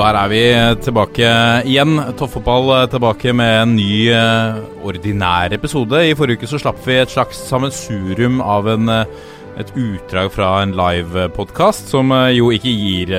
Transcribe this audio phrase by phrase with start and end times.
[0.00, 0.42] Der er vi
[0.84, 1.30] tilbake
[1.68, 1.98] igjen.
[2.16, 6.00] Toppfotball tilbake med en ny uh, ordinær episode.
[6.08, 8.88] I forrige uke så slapp vi et slags sammensurium av en,
[9.60, 13.12] et utdrag fra en livepodkast, som jo ikke gir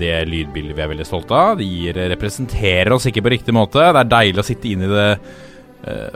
[0.00, 1.60] det lydbildet vi er veldig stolte av.
[1.60, 3.84] Det gir, representerer oss ikke på riktig måte.
[3.84, 5.10] Det er deilig å sitte inn i det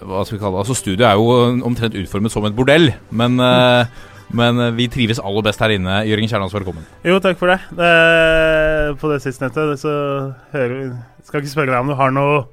[0.05, 0.65] Hva skal vi kalle det?
[0.65, 3.41] Altså Studioet er jo omtrent utformet som et bordell, men
[4.33, 6.01] men vi trives aller best her inne.
[6.09, 6.85] Jørgen Kjernås, velkommen.
[7.05, 7.61] Jo, takk for det.
[7.79, 9.95] det på det sistnevnte så
[10.55, 12.45] hører Skal ikke spørre deg om du har noe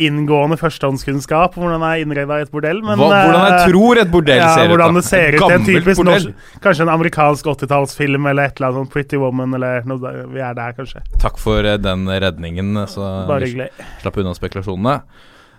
[0.00, 2.78] inngående førstehåndskunnskap om hvordan er innreda i et bordell.
[2.84, 4.72] Men, Hva, hvordan jeg tror et bordell ja, ser ut.
[4.74, 5.44] Hvordan det ser ut.
[5.50, 9.84] En typisk norsk, kanskje en amerikansk 80-tallsfilm eller et eller annet sånn Pretty Woman eller
[9.90, 10.22] noe der.
[10.32, 11.02] Vi er der, kanskje.
[11.20, 13.68] Takk for den redningen, så Bare hyggelig.
[14.00, 14.96] slapp unna spekulasjonene.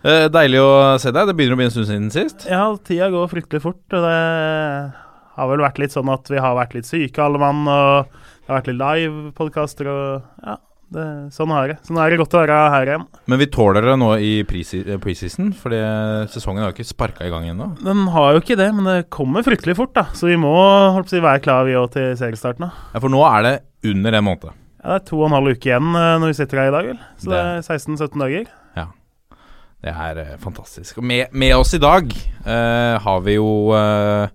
[0.02, 1.30] Eh, deilig å se deg.
[1.30, 2.48] Det begynner å bli en stund siden sist.
[2.50, 3.84] Ja, tida går fryktelig fort.
[3.94, 4.18] og det
[5.38, 7.64] har vel vært litt sånn at vi har vært litt syke, alle mann.
[7.70, 10.58] Og det har vært litt live-podkaster og ja.
[10.92, 11.76] Det, sånn er det.
[11.88, 13.04] Sånn er det godt å være her igjen.
[13.32, 15.80] Men vi tåler det nå i preseason, fordi
[16.34, 17.70] sesongen har jo ikke sparka i gang ennå?
[17.80, 20.10] Den har jo ikke det, men det kommer fryktelig fort, da.
[20.12, 20.52] Så vi må
[21.08, 22.68] si, være klar vi òg til seriestarten.
[22.68, 22.90] da.
[22.92, 23.54] Ja, For nå er det
[23.88, 24.58] under en måned?
[24.82, 26.92] Ja, Det er to og en halv uke igjen når vi sitter her i dag,
[26.92, 27.00] vel.
[27.24, 28.52] Så det, det er 16-17 dager.
[28.82, 28.88] Ja.
[29.82, 31.00] Det er uh, fantastisk.
[31.00, 34.28] Og med, med, oss i dag uh, har vi jo uh,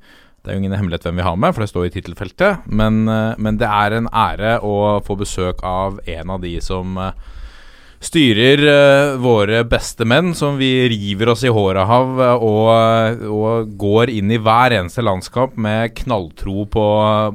[0.46, 2.68] det er jo ingen hemmelighet hvem vi har med, for det står i tittelfeltet.
[2.70, 6.94] Men, men, det er en ære å få besøk av en av de som
[8.06, 14.12] styrer uh, våre beste menn, som vi river oss i håret av og, og, går
[14.14, 16.86] inn i hver eneste landskap med knalltro på,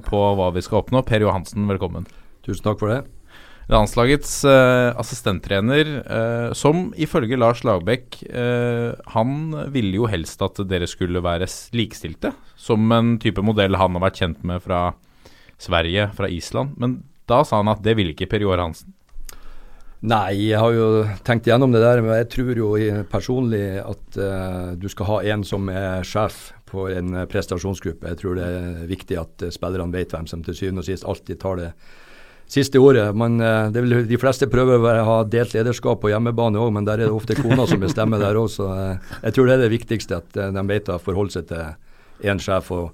[0.05, 1.03] på hva vi skal oppnå.
[1.07, 2.07] Per Johansen, velkommen.
[2.45, 3.03] Tusen takk for det.
[3.71, 8.17] Landslagets uh, assistenttrener, uh, som ifølge Lars Lagerbäck
[9.15, 9.31] Han
[9.71, 14.19] ville jo helst at dere skulle være likestilte, som en type modell han har vært
[14.19, 14.89] kjent med fra
[15.61, 16.75] Sverige, fra Island.
[16.81, 16.99] Men
[17.29, 18.91] da sa han at det ville ikke Per Joar Hansen.
[20.01, 20.85] Nei, jeg har jo
[21.21, 22.69] tenkt gjennom det der, men jeg tror jo
[23.11, 28.09] personlig at uh, du skal ha en som er sjef på en prestasjonsgruppe.
[28.09, 31.05] Jeg tror det er viktig at uh, spillerne vet hvem som til syvende og sist
[31.05, 31.69] alltid tar det
[32.51, 33.07] siste ordet.
[33.17, 36.87] Men uh, det vil, de fleste prøver å ha delt lederskap på hjemmebane òg, men
[36.87, 38.51] der er det ofte kona som bestemmer der òg.
[38.51, 38.67] Så
[39.21, 42.71] jeg tror det er det viktigste, at de vet å forholde seg til én sjef.
[42.75, 42.91] og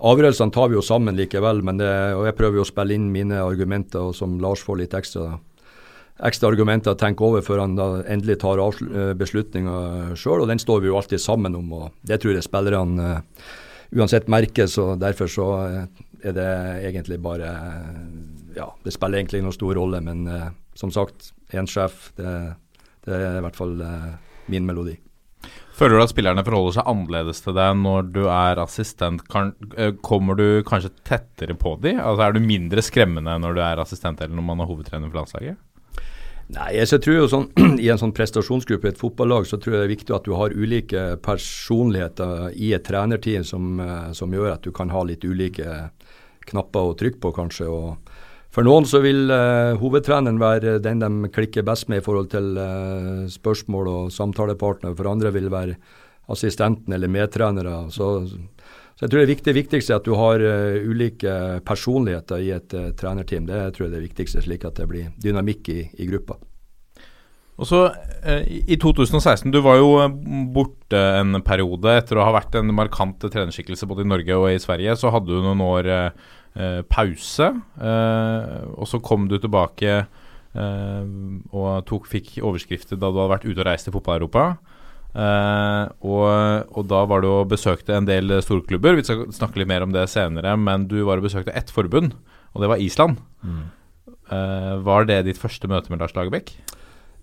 [0.00, 3.10] Avgjørelsene tar vi jo sammen likevel, men det, og jeg prøver jo å spille inn
[3.12, 5.34] mine argumenter, og som Lars får litt ekstra
[6.26, 8.60] ekstra argumenter å tenke over før han da endelig tar
[9.16, 10.44] beslutninga sjøl.
[10.44, 13.54] Og den står vi jo alltid sammen om, og det tror jeg spillerne uh,
[13.96, 14.68] uansett merker.
[14.70, 15.48] Så derfor så
[16.20, 16.50] er det
[16.90, 17.54] egentlig bare
[18.56, 22.32] Ja, det spiller egentlig ingen stor rolle, men uh, som sagt, én sjef, det,
[23.06, 24.10] det, er i hvert fall uh,
[24.50, 24.96] min melodi.
[25.80, 29.22] Føler du at spillerne forholder seg annerledes til deg når du er assistent?
[29.32, 29.54] Kan,
[30.04, 32.02] kommer du kanskje tettere på dem?
[32.02, 35.22] Altså, er du mindre skremmende når du er assistent eller når man er hovedtrener for
[35.22, 35.56] landslaget?
[36.50, 37.48] Nei, jeg tror jo sånn,
[37.84, 40.34] I en sånn prestasjonsgruppe i et fotballag så tror jeg det er viktig at du
[40.36, 43.78] har ulike personligheter i et trenerteam som,
[44.16, 45.84] som, gjør at du kan ha litt ulike
[46.50, 47.68] knapper å trykke på, kanskje.
[47.70, 48.09] og
[48.50, 52.56] For noen så vil uh, hovedtreneren være den de klikker best med i forhold til
[52.58, 54.96] uh, spørsmål og samtalepartner.
[54.98, 55.76] For andre vil være
[56.30, 57.84] assistenten eller medtrenere.
[57.94, 62.50] Så, så jeg tror det viktig, viktigste er at du har uh, ulike personligheter i
[62.58, 63.46] et trenerteam.
[63.46, 66.40] Det tror jeg er det viktigste, slik at det blir dynamikk i, i gruppa.
[67.60, 69.92] Og så uh, I 2016, du var jo
[70.54, 74.60] borte en periode etter å ha vært en markant trenerskikkelse både i Norge og i
[74.62, 74.96] Sverige.
[74.98, 75.92] Så hadde du noen år
[76.90, 77.46] pause,
[77.78, 79.92] og så kom du tilbake
[80.50, 84.48] og tok, fikk overskrifter da du hadde vært ute og reist i fotball-Europa.
[85.14, 88.98] Og, og, da var du og besøkte en del storklubber.
[88.98, 92.18] Vi skal snakke litt mer om det senere, men du var og besøkte ett forbund,
[92.50, 93.22] og det var Island.
[93.46, 93.62] Mm.
[94.90, 96.56] Var det ditt første møte med Lars Lagerbäck?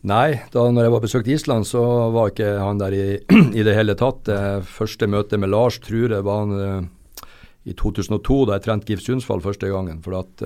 [0.07, 1.81] Nei, da når jeg var besøkt Island, så
[2.15, 3.07] var ikke han der i,
[3.59, 4.23] i det hele tatt.
[4.29, 7.27] Det første møte med Lars tror jeg var han, uh,
[7.67, 9.99] i 2002, da jeg trente GIF Sundsvall første gangen.
[10.05, 10.43] For at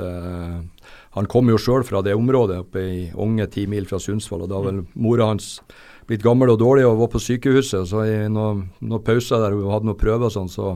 [1.14, 4.50] han kom jo sjøl fra det området oppe i Ånge, ti mil fra Sundsvall, og
[4.50, 5.60] da var vel mora hans
[6.10, 7.88] blitt gammel og dårlig og var på sykehuset.
[7.88, 10.76] Så i noen, noen pauser der vi hadde noen prøver og sånn, så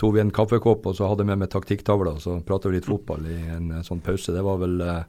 [0.00, 2.78] tok vi en kaffekopp og så hadde jeg med meg taktikktavla og så prata vi
[2.78, 4.32] litt fotball i en eh, sånn pause.
[4.32, 5.02] Det var vel eh,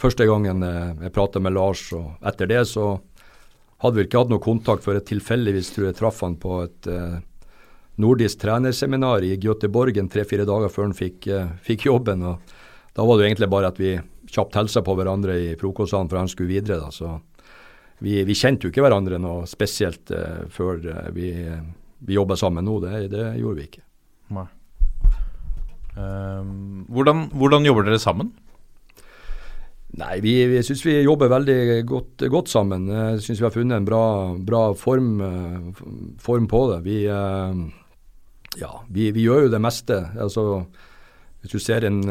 [0.00, 2.94] første gangen eh, jeg prata med Lars, og etter det så
[3.80, 6.88] hadde vi ikke hatt noe kontakt før jeg tilfeldigvis tror jeg traff han på et
[6.90, 7.18] eh,
[8.00, 12.22] nordisk trenerseminar i Göteborg tre-fire dager før han fikk, eh, fikk, jobben.
[12.22, 12.40] og
[12.96, 13.98] Da var det jo egentlig bare at vi
[14.30, 16.80] kjapt hilsa på hverandre i frokostsalen for han skulle videre.
[16.80, 17.18] da, så
[18.00, 20.78] vi, vi, kjente jo ikke hverandre noe spesielt uh, før
[21.12, 21.34] vi,
[22.00, 22.78] vi jobba sammen nå.
[22.80, 23.82] Det, det, gjorde vi ikke.
[24.32, 24.46] Nei.
[25.98, 28.30] Um, hvordan, hvordan, jobber dere sammen?
[29.98, 32.86] Nei, Vi, vi syns vi jobber veldig godt, godt sammen.
[32.86, 34.04] Jeg syns vi har funnet en bra,
[34.38, 36.80] bra form, uh, form, på det.
[36.86, 39.98] Vi, ja, vi, vi, gjør jo det meste.
[40.14, 40.64] Altså,
[41.42, 42.04] hvis du ser en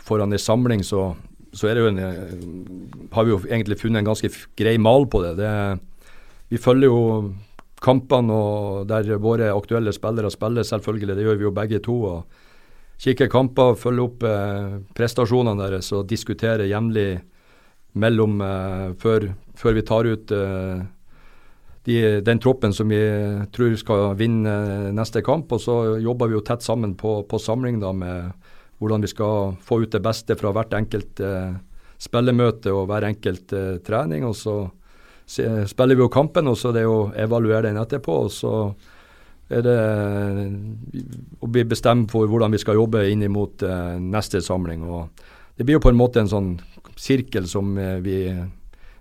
[0.00, 1.12] foran en samling, så
[1.52, 2.14] så en, eh,
[3.12, 5.36] har vi jo egentlig funnet en ganske grei mal på det.
[5.36, 5.80] det.
[6.50, 7.34] Vi følger jo
[7.80, 11.16] kampene og der våre aktuelle spillere spiller, selvfølgelig.
[11.16, 12.04] Det gjør vi jo begge to.
[12.04, 12.24] og
[12.98, 17.20] Kikker kamper, følger opp eh, prestasjonene deres og diskuterer jevnlig
[17.98, 19.28] mellom eh, før,
[19.58, 20.80] før, vi tar ut eh,
[21.86, 22.98] de, den troppen som vi
[23.54, 25.54] tror skal vinne neste kamp.
[25.54, 28.32] Og så jobber vi jo tett sammen på, på samling da med
[28.78, 31.54] hvordan vi skal få ut det beste fra hvert enkelt eh,
[32.02, 34.26] spillemøte og hver enkelt eh, trening.
[34.26, 34.58] og så
[35.28, 38.14] spiller vi jo kampen, og så er det å evaluere den etterpå.
[38.24, 38.52] og så
[39.48, 44.42] er det eh, å bli bestemt for hvordan vi skal jobbe inn mot eh, neste
[44.44, 44.84] samling.
[44.84, 45.08] og
[45.56, 46.52] Det blir jo på en måte en sånn
[46.98, 48.18] sirkel som eh, vi,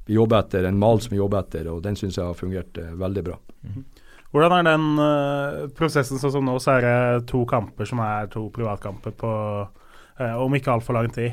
[0.06, 2.78] vi, jobber etter, en mal som vi jobber etter, og den syns jeg har fungert
[2.78, 3.40] veldig bra.
[3.64, 3.84] -hmm.
[4.32, 8.50] Hvordan er den prosessen sånn som nå, så er det to kamper som er to
[8.50, 9.68] privatkamper på
[10.20, 11.32] om ikke altfor lang tid.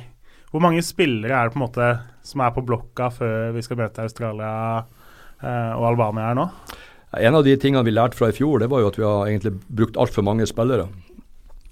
[0.50, 3.76] Hvor mange spillere er det på en måte som er på blokka før vi skal
[3.76, 4.84] møte Australia
[5.76, 6.48] og Albania her nå?
[7.20, 9.28] En av de tingene vi lærte fra i fjor, det var jo at vi har
[9.28, 10.88] egentlig brukt altfor mange spillere.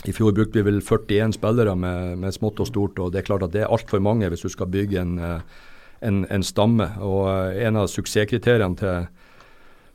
[0.06, 3.28] I fjor brukte vi vel 41 spillere med, med, smått og stort, og det er
[3.28, 5.18] klart at det er altfor mange hvis du skal bygge en,
[6.02, 6.88] en, en stamme.
[7.00, 9.06] Og En av suksesskriteriene til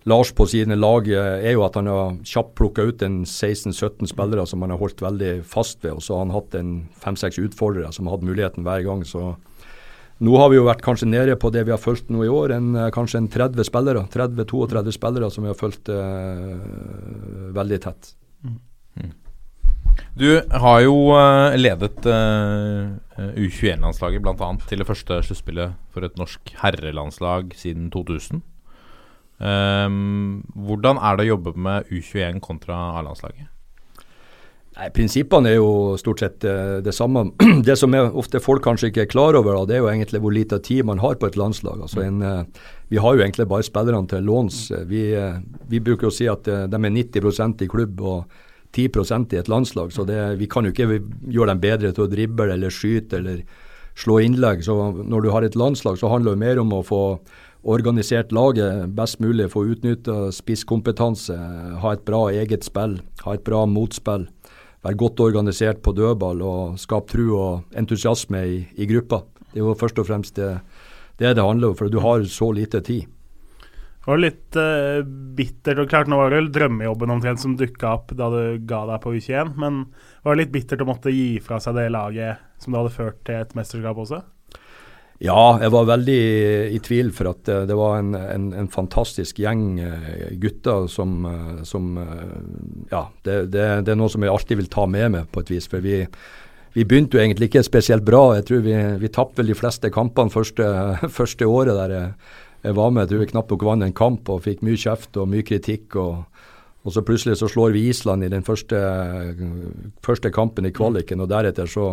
[0.08, 4.08] Lars på sine lag eh, er jo at han har kjapt plukka ut en 16-17
[4.08, 5.98] spillere som han har holdt veldig fast ved.
[5.98, 6.70] Og så har han hatt en
[7.04, 9.04] fem-seks utfordrere som har hatt muligheten hver gang.
[9.04, 9.34] Så
[10.18, 12.56] nå har vi jo vært kanskje nede på det vi har fulgt nå i år,
[12.56, 14.08] en, eh, kanskje en 30 spillere.
[14.14, 18.14] 30-32 spillere som vi har fulgt uh, veldig tett.
[18.42, 19.14] Mm.
[20.18, 22.98] Du har jo uh, ledet uh,
[23.38, 24.50] U21-landslaget bl.a.
[24.70, 28.42] til det første sluttspillet for et norsk herrelandslag siden 2000.
[29.38, 33.52] Um, hvordan er det å jobbe med U21 kontra A-landslaget?
[34.78, 37.32] Nei, Prinsippene er jo stort sett uh, det samme.
[37.66, 40.60] Det som ofte folk kanskje ikke er klar over, det er jo egentlig hvor lite
[40.62, 41.82] tid man har på et landslag.
[41.82, 44.68] Altså en, uh, vi har jo egentlig bare spillerne til låns.
[44.86, 48.38] Vi, uh, vi, bruker å si at de er 90% i klubb og
[48.78, 49.90] 10% i et landslag.
[49.96, 53.42] Så det, vi kan jo ikke gjøre dem bedre til å drible eller skyte eller
[53.98, 54.62] slå innlegg.
[54.68, 57.04] Så når du har et landslag, så handler det mer om å få
[57.68, 61.36] organisert laget best mulig, få utnytta spisskompetanse,
[61.82, 64.28] ha et bra eget spill, ha et bra motspill.
[64.88, 69.26] Være godt organisert på dødball og skape tro og entusiasme i, i gruppa.
[69.52, 70.54] Det er jo først og fremst det
[71.18, 73.08] det, det handler om, for du har så lite tid.
[73.58, 75.02] Det var litt uh,
[75.36, 75.82] bittert.
[75.82, 79.02] og klart Nå var det vel drømmejobben omtrent som dukka opp da du ga deg
[79.04, 79.82] på U21, men
[80.24, 83.42] det litt bittert å måtte gi fra seg det laget som du hadde ført til
[83.42, 84.22] et mesterskap også?
[85.18, 86.18] Ja, jeg var veldig
[86.76, 91.16] i tvil, for at det, det var en, en, en, fantastisk gjeng eh, gutter som,
[91.26, 92.36] eh, som eh,
[92.92, 95.50] Ja, det, det, det, er noe som jeg alltid vil ta med meg, på et
[95.56, 95.66] vis.
[95.72, 96.04] For vi,
[96.78, 98.36] vi begynte jo egentlig ikke spesielt bra.
[98.38, 100.70] Jeg tror vi, vi tapte vel de fleste kampene første,
[101.20, 102.14] første året der jeg,
[102.68, 103.08] jeg, var med.
[103.08, 105.98] Jeg tror vi knapt nok vant en kamp og fikk mye kjeft og mye kritikk.
[105.98, 106.26] og
[106.88, 108.78] og så plutselig så slår vi Island i den første,
[110.06, 111.88] første kampen i kvaliken, og deretter så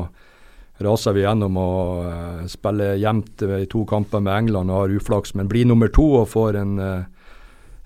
[0.82, 5.34] raser vi gjennom og uh, spiller jevnt i to kamper med England og har uflaks,
[5.38, 7.28] men blir nummer to og får en, uh,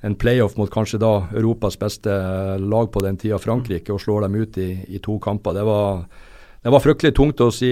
[0.06, 2.14] en playoff mot kanskje da Europas beste
[2.62, 5.58] lag på den tida, Frankrike, og slår dem ut i, i to kamper.
[5.58, 6.02] Det var,
[6.64, 7.70] det var, fryktelig tungt å si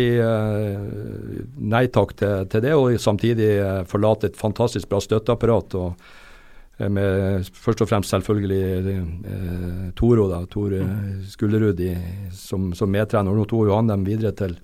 [1.56, 3.50] nei takk til, til, det, og samtidig
[3.88, 5.80] forlate et fantastisk bra støtteapparat.
[5.80, 6.14] og
[6.76, 10.74] med først og fremst selvfølgelig eh, Toro, da, Tor
[11.24, 11.94] Skullerud i,
[12.36, 13.32] som, som medtrener.
[13.32, 14.58] Nå tok jo han dem videre til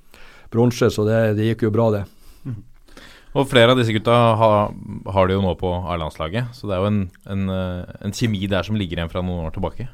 [0.53, 2.03] bronse, så det, det, gikk jo bra, det.
[2.47, 2.61] Mm.
[3.39, 4.75] Og flere av disse gutta har,
[5.15, 8.43] har det jo nå på A-landslaget, så det er jo en, en, eh, en, kjemi
[8.51, 9.89] der som ligger igjen fra noen år tilbake.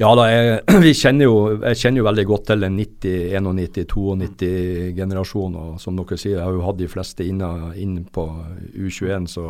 [0.00, 5.58] Ja da, jeg, vi kjenner jo, jeg kjenner jo veldig godt til den 90-, 91-92-generasjonen.
[5.60, 7.42] og Som dere sier, jeg har jo hatt de fleste inn,
[7.76, 8.24] inn på
[8.70, 9.44] U21, så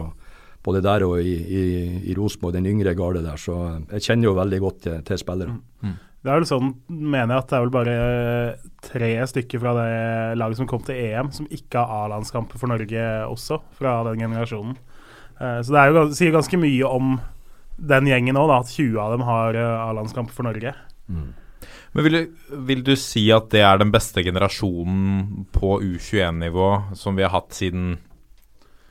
[0.64, 1.62] både der og i, i,
[2.10, 3.38] i Rosenborg, den yngre garde der.
[3.40, 3.56] Så
[3.92, 5.54] jeg kjenner jo veldig godt til, til spillere.
[5.84, 5.98] Mm.
[6.20, 6.26] Mm.
[6.26, 7.96] Det er vel sånn, mener jeg, at det er vel bare
[8.84, 9.92] tre stykker fra det
[10.36, 14.76] laget som kom til EM, som ikke har A-landskamper for Norge også, fra den generasjonen.
[15.40, 17.14] Eh, så det jo, det sier ganske mye om
[17.80, 20.74] den gjengen òg, at 20 av dem har eh, A-landskamper for Norge.
[21.90, 22.20] Men vil du,
[22.68, 26.68] vil du si at det er den beste generasjonen på U21-nivå
[27.00, 27.96] som vi har hatt siden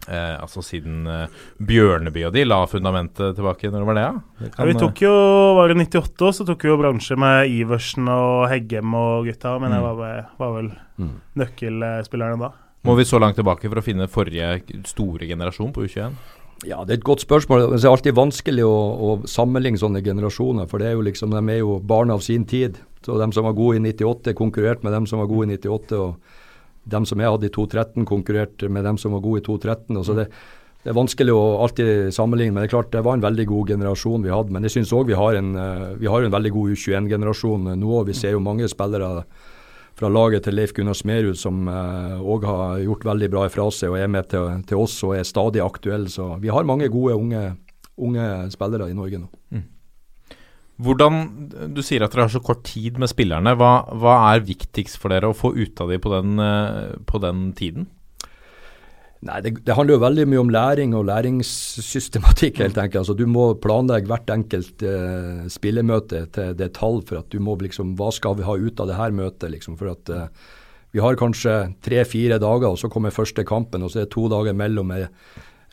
[0.10, 1.28] eh, Altså siden eh,
[1.62, 3.70] Bjørneby og de la fundamentet tilbake?
[3.72, 4.14] Når det var det, ja?
[4.40, 5.14] Det Ja, vi tok jo,
[5.60, 9.72] var det 98, så tok vi jo bransje med Iversen og Heggem og gutta, men
[9.72, 9.98] jeg Mm.
[9.98, 11.14] var, var vel Mm.
[11.38, 12.52] nøkkelspillerne da.
[12.84, 16.14] Må vi så langt tilbake for å finne forrige store generasjon på U21?
[16.68, 17.70] Ja, det er et godt spørsmål.
[17.72, 21.54] Det er alltid vanskelig å, å sammenligne sånne generasjoner, for det er jo liksom, de
[21.54, 22.80] er jo barn av sin tid.
[23.06, 25.96] Så De som var gode i 98, konkurrerte med dem som var gode i 98.
[25.96, 26.16] og
[26.84, 29.98] dem som jeg hadde i 2013, konkurrerte med dem som var gode i 2013.
[29.98, 30.28] Altså det,
[30.84, 33.74] det er vanskelig å alltid sammenligne, men det er klart det var en veldig god
[33.76, 34.56] generasjon vi hadde.
[34.56, 37.96] Men jeg syns òg vi, har en, eh, vi har en veldig god U21-generasjon nå.
[38.02, 39.26] og Vi ser jo mange spillere
[40.00, 44.00] fra laget til Leif Gunnar Smerud som òg har gjort veldig bra ifra seg og
[44.00, 46.08] er med til, til oss og er stadig aktuelle.
[46.08, 47.42] Så vi har mange gode unge,
[48.00, 49.28] unge spillere i Norge nå.
[50.80, 51.22] Hvordan,
[51.76, 53.56] Du sier at dere har så kort tid med spillerne.
[53.60, 57.20] Hva, hva er viktigst for dere å få ut av dem på den, eh, på
[57.20, 57.90] den tiden?
[59.28, 63.02] Nei, det, det handler jo veldig mye om læring og læringssystematikk, helt enkelt.
[63.02, 67.98] Altså, du må planlegge hvert enkelt eh, spillemøte til detalj for at du må liksom
[68.00, 69.76] Hva skal vi ha ut av det her møtet, liksom?
[69.82, 70.32] For at eh,
[70.96, 74.30] vi har kanskje tre-fire dager, og så kommer første kampen, og så er det to
[74.32, 75.10] dager mellom med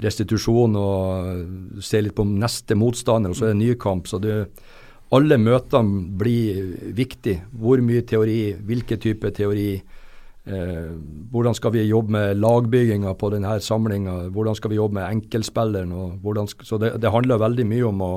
[0.03, 4.11] restitusjon og se litt på neste motstander, og så er det ny kamp.
[4.11, 4.43] Så det,
[5.15, 7.37] alle møtene blir viktig.
[7.55, 9.71] Hvor mye teori, hvilke type teori.
[10.47, 10.91] Eh,
[11.33, 14.29] hvordan skal vi jobbe med lagbygginga på denne samlinga?
[14.35, 15.95] Hvordan skal vi jobbe med enkeltspilleren?
[16.63, 18.13] Så det, det handler veldig mye om å,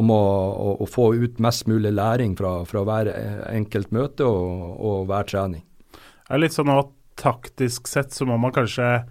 [0.00, 0.22] om å,
[0.52, 3.12] å, å få ut mest mulig læring fra, fra hver
[3.52, 5.64] enkelt møte og, og hver trening.
[5.92, 9.04] Det er litt sånn at taktisk sett så må man kanskje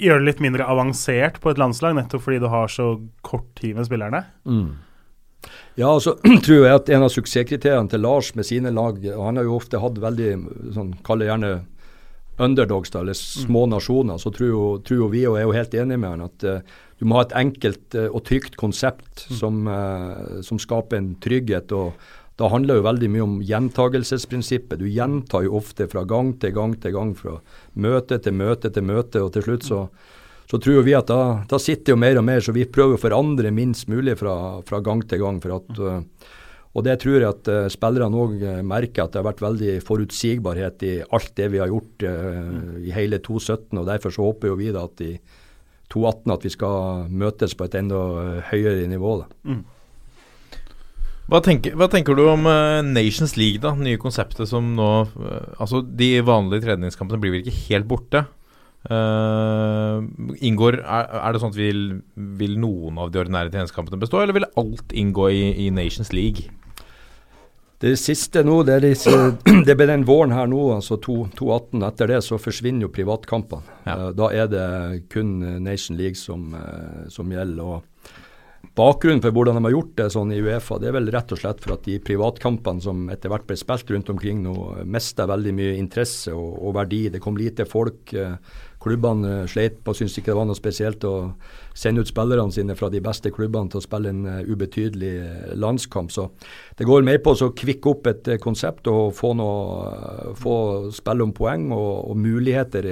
[0.00, 2.94] gjøre det litt mindre avansert på et landslag, nettopp fordi du har så
[3.26, 4.24] kort tid med spillerne.
[5.78, 9.22] Ja, altså så tror jeg at en av suksesskriteriene til Lars med sine lag og
[9.24, 10.30] Han har jo ofte hatt veldig
[10.76, 11.52] sånn, Kall det gjerne
[12.40, 14.16] underdogs, da, eller små nasjoner.
[14.16, 16.78] Så tror jo, tror jo vi, og er jo helt enig med han, at uh,
[16.96, 21.72] du må ha et enkelt uh, og trygt konsept som, uh, som skaper en trygghet.
[21.76, 21.92] og
[22.40, 24.80] da handler jo veldig mye om gjentagelsesprinsippet.
[24.80, 27.36] Du gjentar jo ofte fra gang til gang til gang, fra
[27.76, 29.82] møte til møte til møte, og til slutt så,
[30.50, 33.00] så tror vi at da, da sitter jo mer og mer, så vi prøver å
[33.00, 34.34] forandre minst mulig fra,
[34.66, 35.38] fra gang til gang.
[35.38, 36.00] at uh,
[36.70, 39.76] og det tror jeg at uh, spillerne òg uh, merker, at det har vært veldig
[39.86, 42.06] forutsigbarhet i alt det vi har gjort
[42.82, 43.78] i hele 2017.
[43.78, 45.12] og Derfor så håper jo vi da at i
[45.90, 48.00] 2018 at vi skal møtes på et enda
[48.50, 49.20] høyere nivå.
[49.22, 49.60] da.
[51.30, 53.76] Hva tenker, hva tenker du om uh, Nations League, da?
[53.78, 58.24] Nye konseptet som nå uh, Altså, de vanlige treningskampene blir vel ikke helt borte?
[58.88, 59.96] Eh,
[60.48, 61.82] inngår er, er det sånn at vil,
[62.40, 66.48] vil noen av de ordinære treningskampene bestå, eller vil alt inngå i, i Nations League?
[67.80, 69.36] Det siste nå, det, er
[69.68, 71.84] det ble den våren her nå, altså 2018.
[71.88, 73.78] Etter det så forsvinner jo privatkampene.
[73.86, 73.96] Ja.
[73.96, 74.66] Uh, Da er det
[75.12, 77.64] kun Nation League som, uh, som gjelder.
[77.64, 77.86] og
[78.76, 81.40] Bakgrunnen for hvordan de har gjort det sånn i Uefa, det er vel rett og
[81.40, 85.54] slett for at de privatkampene som etter hvert ble spilt rundt omkring nå, mista veldig
[85.56, 87.06] mye interesse og, og verdi.
[87.12, 88.12] Det kom lite folk.
[88.12, 88.36] eh,
[88.80, 91.14] Klubbene eh, sleit på, syntes ikke det var noe spesielt å
[91.76, 95.50] sende ut spillerne sine fra de beste klubbene til å spille en eh, ubetydelig eh,
[95.60, 96.12] landskamp.
[96.14, 96.30] Så
[96.78, 100.54] det går mer på å kvikke opp et konsept og få, noe, få
[100.96, 102.88] spill om poeng og, og muligheter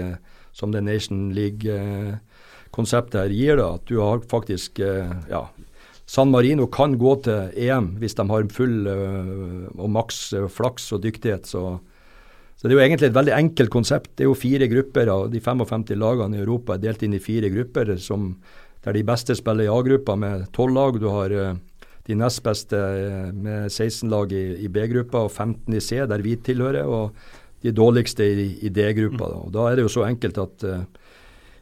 [0.53, 3.57] som det Nation League-konseptet her gir.
[3.61, 5.47] da, At du har faktisk ja,
[6.09, 10.21] San Marino kan gå til EM hvis de har full og maks
[10.53, 11.49] flaks og dyktighet.
[11.49, 11.79] Så,
[12.59, 14.11] så det er jo egentlig et veldig enkelt konsept.
[14.19, 17.23] Det er jo fire grupper av de 55 lagene i Europa er delt inn i
[17.23, 18.33] fire grupper, som,
[18.83, 20.99] der de beste spiller i A-gruppa med 12 lag.
[20.99, 21.53] Du har øh,
[22.11, 26.25] de nest beste øh, med 16 lag i, i B-gruppa og 15 i C, der
[26.27, 26.83] vi tilhører.
[26.85, 27.15] og
[27.63, 29.31] de dårligste i, i D-gruppa.
[29.33, 29.41] Da.
[29.55, 30.83] Da er det jo så enkelt at uh,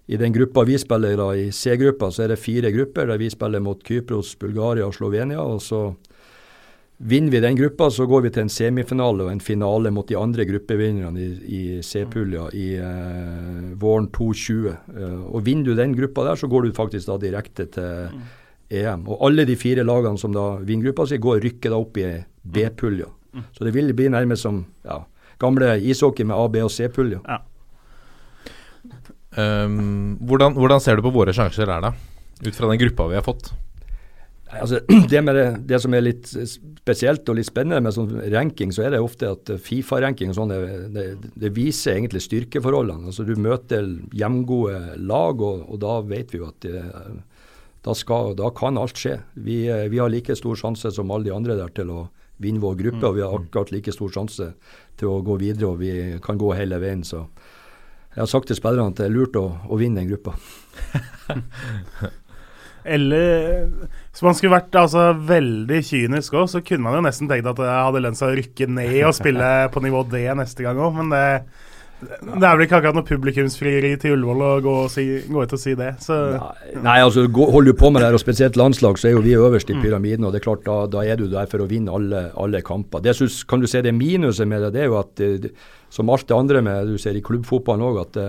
[0.07, 3.31] i den gruppa vi spiller da, i C-gruppa, så er det fire grupper der vi
[3.33, 5.41] spiller mot Kypros, Bulgaria og Slovenia.
[5.41, 5.89] og så
[6.97, 10.17] Vinner vi den gruppa, så går vi til en semifinale og en finale mot de
[10.17, 14.71] andre gruppevinnerne i, i C-pulja i eh, våren 2020.
[14.73, 18.17] Eh, og Vinner du den gruppa der, så går du faktisk da direkte til
[18.73, 19.05] EM.
[19.13, 22.09] Og alle de fire lagene som da vinner gruppa si, går rykker da opp i
[22.43, 23.11] B-pulja.
[23.53, 25.03] Så det vil bli nærmest som ja,
[25.43, 27.21] gamle ishockey med A-, B- og C-pulja.
[27.29, 27.43] Ja.
[29.37, 31.93] Um, hvordan, hvordan ser du på våre sjanser her, da?
[32.41, 33.51] Ut fra den gruppa vi har fått?
[34.55, 38.85] Altså, det, det, det, som er litt spesielt og litt spennende med sånn ranking, så
[38.87, 40.55] er det ofte at Fifa-ranking og sånn,
[40.95, 43.11] det, det, viser egentlig styrkeforholdene.
[43.11, 46.85] Altså, du møter hjemgode lag, og, og da vet vi jo at det,
[47.87, 49.19] da, skal, da, kan alt skje.
[49.35, 52.07] Vi, vi, har like stor sjanse som alle de andre der til å
[52.43, 54.51] vinne vår gruppe, og vi har akkurat like stor sjanse
[55.01, 57.03] til å gå videre, og vi kan gå hele veien.
[57.07, 57.25] Så
[58.15, 60.37] jeg har sagt til spillerne at det er lurt å, å vinne den gruppa.
[62.87, 63.69] Eller
[64.17, 67.61] hvis man skulle vært altså, veldig kynisk òg, så kunne man jo nesten tenkt at
[67.61, 71.01] det hadde lønt seg å rykke ned og spille på nivå D neste gang òg,
[71.01, 71.25] men det,
[72.01, 75.63] det er vel ikke akkurat noe publikumsfrieri til Ullevål å gå, si, gå, ut og
[75.63, 75.95] si det.
[76.09, 79.25] Nei, nei, altså holder du på med det her, og spesielt landslag, så er jo
[79.25, 80.27] vi øverst i pyramiden.
[80.29, 83.05] og det er klart Da, da er du der for å vinne alle, alle kamper.
[83.05, 85.25] Det synes, kan du se det minuset med det, det er jo at
[85.93, 88.23] som alt det andre med du ser i klubbfotballen òg, at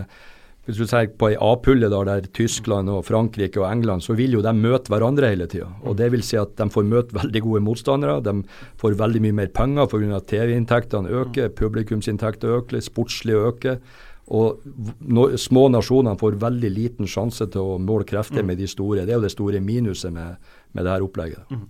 [0.68, 4.42] hvis du ser på ei A-pulle der Tyskland og Frankrike og England, så vil jo
[4.44, 5.70] de møte hverandre hele tida.
[5.96, 8.18] Det vil si at de får møte veldig gode motstandere.
[8.26, 8.42] De
[8.82, 10.20] får veldig mye mer penger pga.
[10.28, 13.80] TV-inntektene øker, publikumsinntekter øker, sportslig øker.
[14.28, 14.60] Og
[15.08, 19.06] no, små nasjoner får veldig liten sjanse til å måle krefter med de store.
[19.08, 20.36] Det er jo det store minuset med,
[20.76, 21.48] med det her opplegget.
[21.48, 21.64] Mm.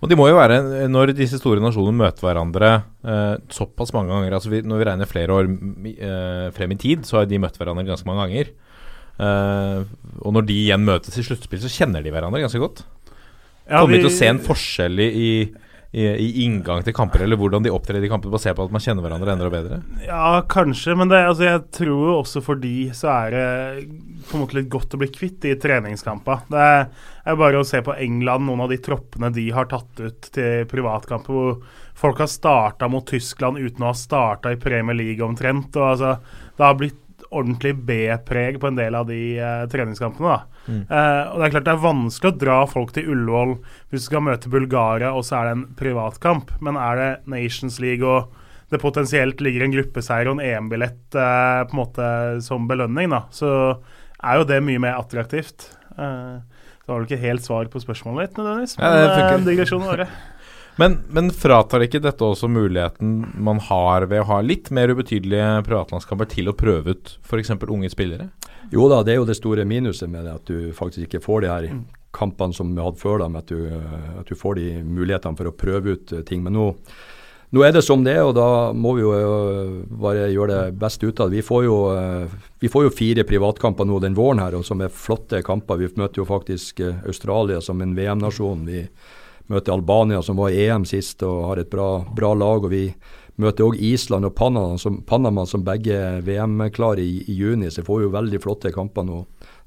[0.00, 2.70] Og de må jo være, når disse store nasjonene møter hverandre
[3.04, 7.04] eh, såpass mange ganger altså vi, Når vi regner flere år eh, frem i tid,
[7.04, 8.52] så har de møtt hverandre ganske mange ganger.
[9.20, 9.82] Eh,
[10.24, 12.80] og når de igjen møtes i sluttspill, så kjenner de hverandre ganske godt.
[13.68, 15.30] Ja, Kommer vi til å se en forskjell i, i,
[15.90, 19.02] i, inngang til kamper, eller hvordan de opptrer i kamper, basert på at man kjenner
[19.02, 19.80] hverandre enda bedre?
[20.04, 23.48] Ja, kanskje, men det, altså, jeg tror også for de så er det
[24.28, 26.46] på en måte litt godt å bli kvitt de treningskampene.
[26.52, 26.68] Det
[27.26, 30.68] er bare å se på England, noen av de troppene de har tatt ut til
[30.70, 35.74] privatkamper, hvor folk har starta mot Tyskland uten å ha starta i Premier League omtrent.
[35.74, 36.16] og altså,
[36.54, 40.34] Det har blitt ordentlig B-preg på en del av de uh, treningskampene.
[40.34, 40.66] da.
[40.66, 40.82] Mm.
[40.90, 43.54] Uh, og Det er klart det er vanskelig å dra folk til Ullevål
[43.90, 46.52] hvis du skal møte Bulgaria og så er det en privatkamp.
[46.64, 48.34] Men er det Nations League og
[48.70, 52.10] det potensielt ligger en gruppeseier og en EM-billett uh, på en måte
[52.46, 53.52] som belønning, da, så
[54.20, 55.72] er jo det mye mer attraktivt.
[55.96, 58.76] det var vel ikke helt svar på spørsmålet ditt, nødvendigvis.
[58.78, 60.10] Men ja, det digresjon var det.
[60.78, 65.64] Men, men, fratar ikke dette også muligheten man har ved å ha litt mer ubetydelige
[65.66, 67.52] privatlandskamper til å prøve ut f.eks.
[67.66, 68.30] unge spillere?
[68.70, 71.42] Jo da, det er jo det store minuset med det, at du faktisk ikke får
[71.42, 71.86] de her mm.
[72.16, 73.70] kampene som vi hadde før, da, med at du,
[74.20, 76.44] at du, får de mulighetene for å prøve ut eh, ting.
[76.44, 76.68] Men nå,
[77.50, 80.78] nå er det som det er, og da må vi jo eh, bare gjøre det
[80.80, 81.40] best ut av det.
[81.40, 84.84] Vi får jo, eh, vi får jo fire privatkamper nå den våren her, og som
[84.86, 85.80] er flotte kamper.
[85.82, 88.68] Vi møter jo faktisk Australia som en VM-nasjon.
[88.70, 88.84] Vi
[89.50, 92.64] møter Albania, som var i EM sist og har et bra, bra lag.
[92.64, 92.86] og vi
[93.40, 97.70] møter òg Island og Panama som, Panama, som begge er VM-klare i, i, juni.
[97.70, 99.24] Så får vi jo veldig flotte kamper nå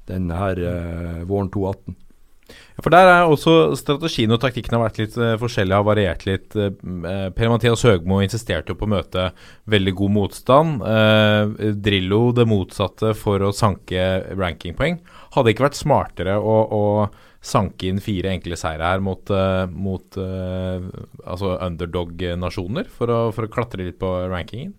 [0.08, 2.00] denne her, eh, våren 2018.
[2.82, 6.56] For Der er også strategien og taktikken har vært litt uh, forskjellig, har variert litt.
[6.58, 6.74] Uh,
[7.36, 9.28] Per-Mathias Høgmo insisterte jo på å møte
[9.70, 10.82] veldig god motstand.
[10.82, 14.02] Uh, Drillo det motsatte for å sanke
[14.34, 14.98] rankingpoeng.
[15.38, 16.82] Hadde ikke vært smartere å, å
[17.44, 20.80] sanke inn fire enkle seire her mot, uh, mot uh,
[21.24, 24.72] altså underdog-nasjoner for, for, å klatre litt på rankingen?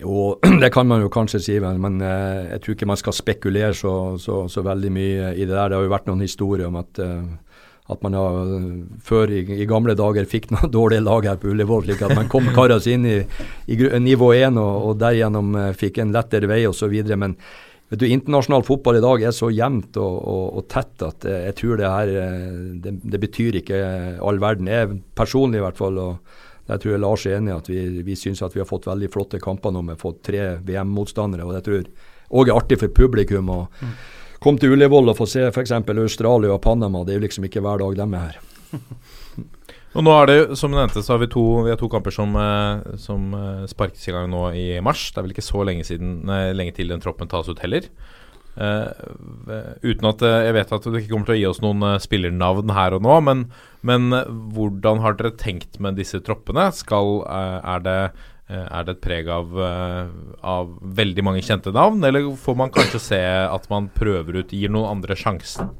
[0.00, 3.76] Jo, det kan man jo kanskje si, men uh, jeg tror ikke man skal spekulere
[3.76, 5.70] så, så, så, veldig mye i det der.
[5.70, 8.52] Det har jo vært noen historier om at, at man har,
[9.06, 12.30] før i, i, gamle dager fikk noen dårlige lag her på Ullevål, slik at man
[12.30, 13.18] kom karas inn i,
[13.70, 16.98] i, nivå 1 og, og derigjennom fikk en lettere vei osv.
[17.14, 17.38] Men
[17.90, 21.56] Vet du, Internasjonal fotball i dag er så jevnt og, og, og tett at jeg
[21.58, 22.52] tror det her eh,
[22.84, 23.80] det, det, betyr ikke
[24.22, 24.70] all verden.
[24.70, 28.16] Jeg personlig i hvert fall, og jeg tror jeg Lars er enig at vi, vi
[28.18, 31.48] syns at vi har fått veldig flotte kamper nå med fått tre VM-motstandere.
[31.48, 31.90] og Det tror
[32.30, 33.96] òg er artig for publikum å mm.
[34.38, 35.74] komme til Ullevål og få se f.eks.
[35.74, 37.02] Australia og Panama.
[37.02, 38.38] Det er jo liksom ikke hver dag de er her.
[39.90, 42.14] Og nå er det, som du nevnte, så har vi to, vi har to kamper
[42.14, 45.08] som, eh, som eh, sparkes i gang nå i mars.
[45.10, 47.90] Det er vel ikke så lenge, siden, nei, lenge til den troppen tas ut heller.
[48.60, 48.90] Uh,
[49.86, 52.96] uten at jeg vet at du ikke kommer til å gi oss noen spillernavn her
[52.96, 53.44] og nå, men,
[53.86, 54.10] men
[54.52, 56.66] hvordan har dere tenkt med disse troppene?
[56.74, 57.94] Skal, er, det,
[58.50, 63.22] er, det, et preg av, av, veldig mange kjente navn, eller får man kanskje se
[63.22, 65.70] at man prøver ut, gir noen andre sjansen?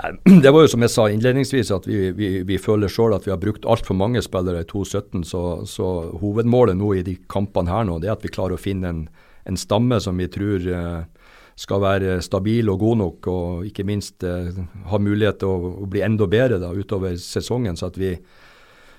[0.00, 3.26] Nei, det var jo som jeg sa innledningsvis, at vi, vi, vi føler sjøl at
[3.28, 5.26] vi har brukt altfor mange spillere i 2017.
[5.28, 5.88] Så, så,
[6.22, 9.02] hovedmålet nå i de kampene her nå, det er at vi klarer å finne en,
[9.48, 11.26] en stamme som vi tror eh,
[11.60, 15.90] skal være stabil og god nok, og ikke minst eh, ha mulighet til å, å,
[15.90, 17.76] bli enda bedre da, utover sesongen.
[17.76, 18.14] Så at vi,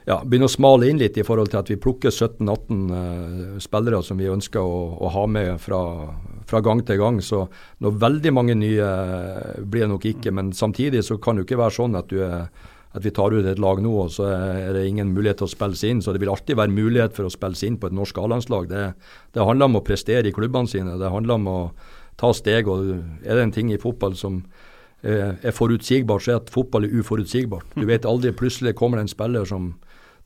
[0.03, 4.01] ja, begynner å smale inn litt i forhold til at vi plukker 17-18 uh, spillere
[4.03, 5.79] som vi ønsker å, å ha med fra,
[6.49, 7.21] fra, gang til gang.
[7.23, 7.45] Så
[7.83, 10.33] når veldig mange nye uh, blir det nok ikke.
[10.35, 13.47] Men samtidig så kan det jo ikke være sånn at, du, at vi tar ut
[13.47, 16.03] et lag nå og så er det ingen mulighet til å spille seg inn.
[16.03, 18.67] Så det vil alltid være mulighet for å spille seg inn på et norsk A-landslag.
[18.73, 18.83] Det,
[19.31, 20.97] det, handler om å prestere i klubbene sine.
[20.99, 21.57] Det handler om å
[22.19, 22.67] ta steg.
[22.67, 22.91] og
[23.23, 24.43] Er det en ting i fotball som
[25.03, 27.73] er forutsigbart, så er at fotball er uforutsigbart.
[27.75, 29.73] Du vet aldri plutselig kommer det en spiller som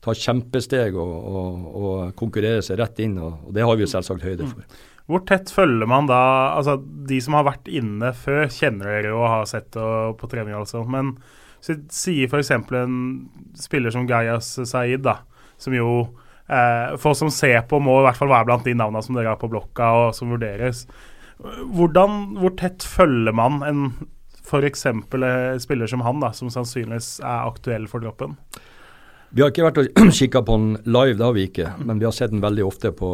[0.04, 3.16] ta kjempesteg og, og, og, konkurrere seg rett inn.
[3.18, 4.62] Og, og, Det har vi jo selvsagt høyde for.
[4.62, 4.86] Mm.
[5.08, 6.20] Hvor tett følger man da
[6.52, 6.74] altså
[7.08, 10.84] De som har vært inne før, kjenner dere jo og har sett på trening, altså.
[10.84, 11.16] Men
[11.64, 12.52] så sier f.eks.
[12.54, 12.98] en
[13.58, 15.18] spiller som Gayas Saeed, da,
[15.58, 15.88] som jo
[16.46, 19.32] eh, folk som ser på, må i hvert fall være blant de navnene som dere
[19.32, 20.84] har på blokka og som vurderes.
[21.38, 23.82] Hvordan, Hvor tett følger man en
[24.48, 24.86] f.eks.
[25.62, 28.38] spiller som han, da, som sannsynligvis er aktuell for droppen?
[29.30, 31.72] Vi har ikke vært og kikka på den live, det har vi ikke.
[31.84, 33.10] Men vi har sett den veldig ofte på,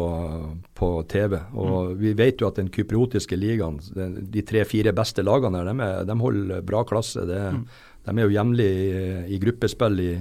[0.77, 1.37] på TV.
[1.57, 1.97] Og mm.
[1.99, 3.81] vi vet jo at den kypriotiske ligaen,
[4.31, 7.27] de tre-fire beste lagene der, de, de, holder bra klasse.
[7.27, 7.65] Det, mm.
[8.07, 8.87] De er jo jevnlig i,
[9.35, 10.11] i, gruppespill i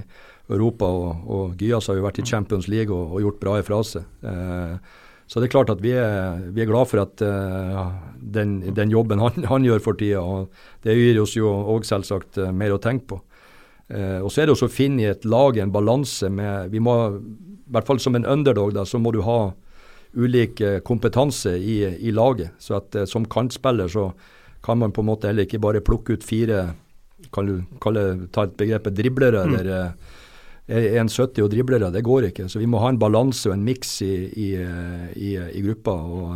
[0.50, 3.80] Europa, og, og Gyas har jo vært i Champions League og, og gjort bra ifra
[3.87, 4.11] seg.
[4.26, 8.59] Eh, så det er klart at vi er, vi er glad for at uh, den,
[8.76, 10.20] den, jobben han, han, gjør for tida.
[10.20, 10.52] og
[10.85, 13.20] Det gir oss jo òg selvsagt uh, mer å tenke på.
[13.88, 16.81] Eh, og så er det også å finne i et lag en balanse med vi
[16.81, 19.53] må, I hvert fall som en underdog, da, så må du ha
[20.14, 22.55] ulik eh, kompetanse i, i, laget.
[22.59, 24.11] Så at eh, som kantspiller så
[24.64, 26.70] kan man på en måte heller ikke bare plukke ut fire
[27.33, 29.55] kan du kalle, ta et begrepet driblere, mm.
[29.57, 29.94] eller
[30.68, 31.88] 1,70 og driblere.
[31.92, 32.49] Det går ikke.
[32.53, 34.49] Så vi må ha en balanse og en miks i, i,
[35.16, 35.94] i, i, gruppa.
[36.05, 36.35] Og,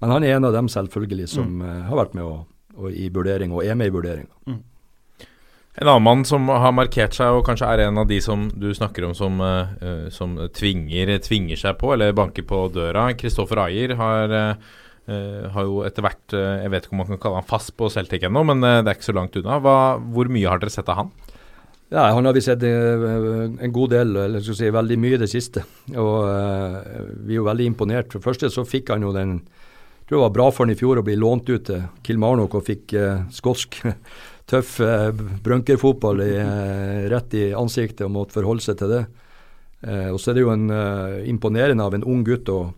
[0.00, 1.84] men han er en av dem selvfølgelig som mm.
[1.90, 2.46] har vært med og,
[2.80, 4.32] og i vurdering, og er med i vurderinga.
[4.48, 4.60] Mm.
[5.80, 8.68] En annen mann som har markert seg, og kanskje er en av de som du
[8.76, 13.06] snakker om som, uh, som tvinger, tvinger, seg på, eller banker på døra.
[13.16, 17.22] Kristoffer Ayer har, uh, har, jo etter hvert uh, Jeg vet ikke om man kan
[17.22, 19.56] kalle han fast på Celtic ennå, men det er ikke så langt unna.
[19.64, 19.76] Hva,
[20.12, 21.14] hvor mye har dere sett av han?
[21.92, 25.28] Ja, Han har vi sett en god del, eller skal si veldig mye i det
[25.28, 25.64] siste.
[25.92, 26.22] Og
[27.20, 28.12] Vi er jo veldig imponert.
[28.12, 29.40] For det første så fikk han jo den
[30.02, 32.56] jeg tror det var bra for han i fjor å bli lånt ut til Kilmarnock
[32.58, 32.92] og fikk
[33.32, 33.78] skotsk
[34.52, 35.10] tøff eh,
[35.44, 39.02] brønkerfotball eh, rett i ansiktet og måtte forholde seg til det.
[39.88, 40.68] Eh, og så er det jo en
[41.28, 42.48] imponerende av en ung gutt.
[42.52, 42.74] og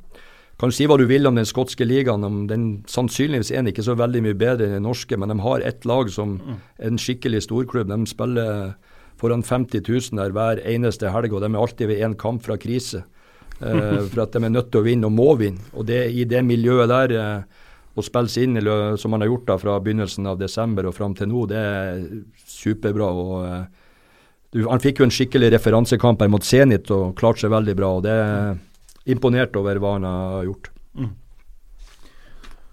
[0.58, 2.24] kan si hva du vil om den skotske ligaen.
[2.24, 5.40] om den Sannsynligvis er den ikke så veldig mye bedre enn den norske, men de
[5.42, 6.38] har ett lag som
[6.78, 7.90] er en skikkelig storklubb.
[7.90, 8.76] De spiller
[9.18, 12.56] foran 50 000 der hver eneste helg, og de er alltid ved én kamp fra
[12.56, 13.02] krise.
[13.60, 15.62] Eh, for at de er nødt til å vinne, og må vinne.
[15.74, 17.62] Og det, i det miljøet der uh,
[17.94, 18.58] å spille seg inn
[18.98, 22.02] som han har gjort da fra begynnelsen av desember og fram til nå, det er
[22.50, 23.10] superbra.
[23.14, 27.76] og uh, Han fikk jo en skikkelig referansekamp her mot Zenit og klarte seg veldig
[27.78, 27.92] bra.
[27.98, 30.70] og Det er imponert over hva han har gjort.
[30.98, 31.14] Mm.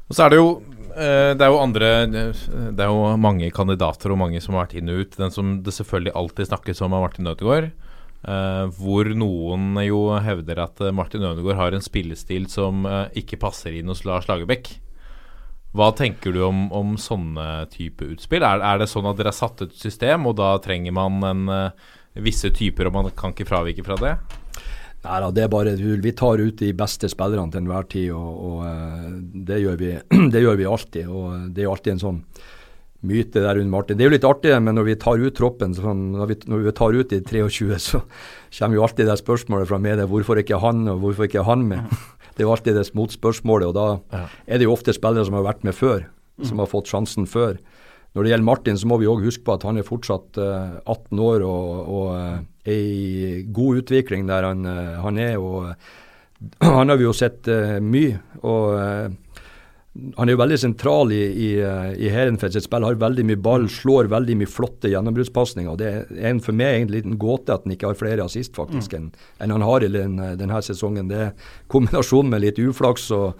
[0.09, 4.11] Og så er det jo uh, det er jo andre Det er jo mange kandidater
[4.13, 5.17] og mange som har vært inn og ut.
[5.21, 7.73] Den som det selvfølgelig alltid snakkes om, er Martin Ødegaard.
[8.21, 13.93] Uh, hvor noen jo hevder at Martin Ødegaard har en spillestil som ikke passer inn
[13.93, 14.79] hos Lars Lagerbäck.
[15.71, 18.43] Hva tenker du om, om sånne type utspill?
[18.43, 21.45] Er, er, det sånn at dere har satt et system, og da trenger man en,
[21.47, 24.15] uh, visse typer, og man kan ikke fravike fra det?
[25.01, 28.41] Nei da, det er bare Vi tar ut de beste spillerne til enhver tid, og,
[28.49, 29.07] og uh,
[29.47, 29.93] det, gjør vi,
[30.33, 31.07] det, gjør vi, alltid.
[31.07, 32.19] Og det er alltid en sånn
[33.07, 33.97] myte der rundt Martin.
[33.97, 36.65] Det er jo litt artig, men når vi tar ut troppen, sånn, når, vi, når,
[36.67, 38.03] vi, tar ut de 23, så
[38.59, 41.87] kommer jo alltid det spørsmålet fra media hvorfor ikke han, og hvorfor ikke han med?
[42.41, 45.43] Det er jo alltid det motspørsmålet, og da er det jo ofte spillere som har
[45.45, 46.07] vært med før,
[46.41, 46.47] mm.
[46.49, 47.59] som har fått sjansen før.
[48.17, 50.47] Når det gjelder Martin, så må vi òg huske på at han er fortsatt uh,
[50.81, 55.37] eh, 18 år og, og uh, er i god utvikling der han, uh, han er.
[55.37, 55.69] og
[56.65, 57.45] Han har vi jo sett
[57.85, 58.17] mye.
[58.41, 59.13] og
[59.91, 62.85] han er jo veldig sentral i, i, i Heerenveen sitt spill.
[62.87, 65.73] Har veldig mye ball, slår veldig mye flotte gjennombruddspasninger.
[65.79, 68.95] Det er en, for meg en liten gåte at han ikke har flere assist faktisk
[68.95, 69.09] mm.
[69.41, 71.11] enn en han har i den, denne sesongen.
[71.11, 73.35] Det er kombinasjonen med litt uflaks og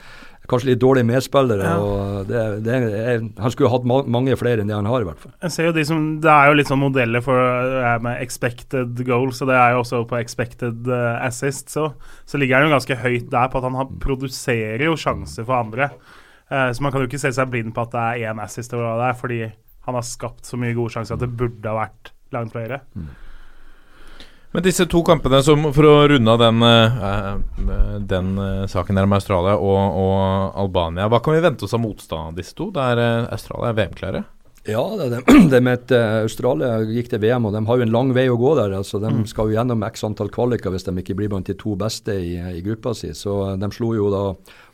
[0.52, 1.68] kanskje litt dårlige medspillere.
[1.70, 1.80] Ja.
[1.80, 5.08] og det, det er, Han skulle hatt ma mange flere enn det han har, i
[5.08, 5.34] hvert fall.
[5.46, 7.40] Jeg ser jo de som, Det er jo litt sånn modeller for
[7.78, 11.72] det med expected goals, og det er jo også på expected uh, assist.
[11.72, 11.94] Så,
[12.28, 15.62] så ligger han jo ganske høyt der på at han har, produserer jo sjanser for
[15.62, 15.94] andre.
[16.52, 18.74] Uh, så man kan jo ikke se seg blind på at det er én assist
[18.76, 19.42] over der, er, fordi
[19.88, 22.82] han har skapt så mye gode sjanser at det burde ha vært langt flere.
[22.94, 23.12] Mm.
[24.52, 29.08] Men disse to kampene, som, for å runde av den, uh, den uh, saken der
[29.08, 30.20] med Australia og, og,
[30.60, 32.68] Albania Hva kan vi vente oss av motstand av disse to?
[32.76, 34.24] Der uh, Australia er VM-klare?
[34.64, 37.94] Ja, det, det med at eh, Australia gikk til VM, og de har jo en
[37.94, 38.76] lang vei å gå der.
[38.78, 39.26] altså De Mm.
[39.26, 42.36] skal jo gjennom x antall kvaliker hvis de ikke blir blant de to beste i,
[42.38, 43.10] i gruppa si.
[43.18, 44.24] Så eh, de slo jo da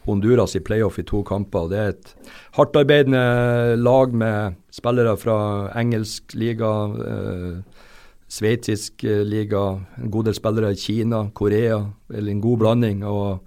[0.08, 1.68] Honduras i playoff i to kamper.
[1.72, 2.14] Det er et
[2.58, 5.38] hardtarbeidende lag med spillere fra
[5.78, 6.72] engelsk liga,
[7.12, 7.84] eh,
[8.28, 9.64] sveitsisk liga,
[10.02, 13.04] en god del spillere i Kina, Korea, eller en god blanding.
[13.04, 13.40] og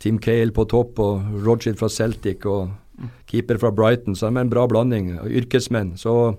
[0.00, 2.70] Tim Cale på topp og Roger fra Celtic og
[3.28, 4.16] keeper fra Brighton.
[4.16, 5.12] Så de er en bra blanding.
[5.28, 5.96] Yrkesmenn.
[6.00, 6.34] Så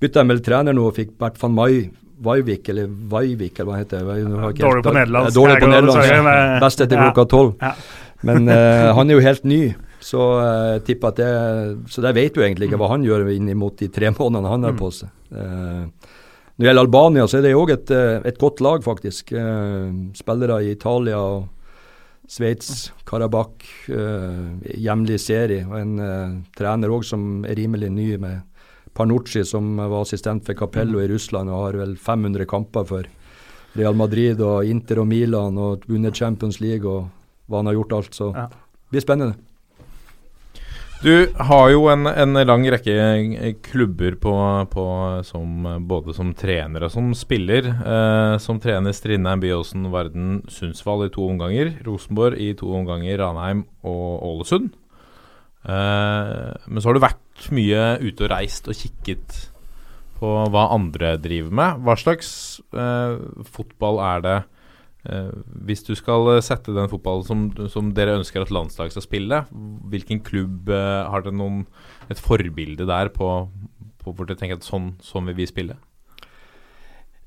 [0.00, 3.78] bytta de vel trener nå og fikk Bert van Mai Vaivik, eller Vaivik, eller hva
[3.82, 4.14] heter det?
[4.22, 5.34] Jeg Dårlig på nederlandsk.
[5.36, 6.62] Dårlig på nederlandsk.
[6.64, 7.50] Best etter klokka tolv.
[7.60, 7.74] Ja.
[8.24, 9.60] Men uh, han er jo helt ny,
[10.00, 11.30] så jeg tipper at det
[11.92, 14.68] Så der vet du egentlig ikke hva han gjør inn imot de tre månedene han
[14.68, 15.10] har på seg.
[15.32, 15.88] Uh,
[16.56, 17.90] når det gjelder Albania, så er det òg et,
[18.30, 19.34] et godt lag, faktisk.
[20.16, 21.50] Spillere i Italia og
[22.32, 23.90] Sveits, Karabakh,
[24.72, 25.66] hjemlig serie.
[25.68, 28.40] Og en trener òg som er rimelig ny, med
[28.96, 33.08] Panucci, som var assistent for Capello i Russland og har vel 500 kamper for
[33.76, 37.10] Real Madrid og Inter og Milan og vunnet Champions League og
[37.48, 38.14] hva han har gjort alt.
[38.16, 38.46] Så Ja.
[38.48, 39.36] det blir spennende.
[41.04, 44.32] Du har jo en, en lang rekke klubber på,
[44.72, 44.84] på
[45.28, 47.68] som, både som trener og som spiller.
[47.68, 51.74] Eh, som trener Strindheim, Byåsen, Varden, Sundsvall i to omganger.
[51.86, 54.72] Rosenborg i to omganger, Ranheim og Ålesund.
[55.66, 59.38] Eh, men så har du vært mye ute og reist og kikket
[60.16, 61.82] på hva andre driver med.
[61.84, 62.30] Hva slags
[62.72, 63.18] eh,
[63.52, 64.52] fotball er det eh,
[65.66, 69.42] Hvis du skal eh, sette den fotballen som, som dere ønsker at landslaget skal spille,
[69.92, 71.64] hvilken klubb eh, har dere noen,
[72.10, 73.28] et forbilde der på,
[74.02, 75.78] på hvor dere tenker at sånn, sånn vil vi spille?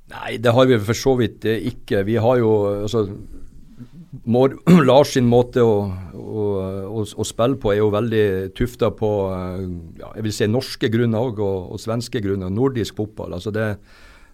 [0.09, 2.03] Nei, det har vi for så vidt eh, ikke.
[2.07, 3.05] Vi har jo altså
[4.25, 4.55] Mår,
[4.89, 5.83] Lars sin måte å,
[6.17, 6.45] å,
[6.89, 8.23] å, å spille på er jo veldig
[8.57, 9.65] tufta på eh,
[10.01, 12.49] ja, jeg vil si norske grunner og, og svenske grunner.
[12.51, 13.37] Nordisk fotball.
[13.37, 13.69] altså det,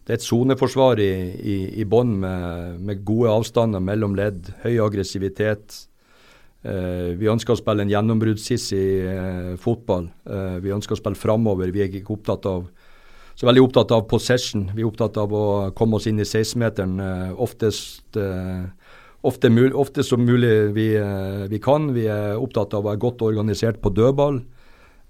[0.06, 4.78] det er et soneforsvar i, i, i bånn med, med gode avstander mellom ledd, høy
[4.86, 5.80] aggressivitet.
[6.62, 10.12] Eh, vi ønsker å spille en gjennombruddssissig eh, fotball.
[10.30, 11.74] Eh, vi ønsker å spille framover.
[11.74, 12.68] Vi er ikke opptatt av
[13.36, 14.70] så veldig opptatt av possession.
[14.76, 18.63] Vi er opptatt av å komme oss inn i 16-meteren eh, oftest, eh,
[19.28, 21.89] ofte, ofte som mulig vi, eh, vi kan.
[21.98, 24.39] Vi er opptatt av å være godt organisert på dødball.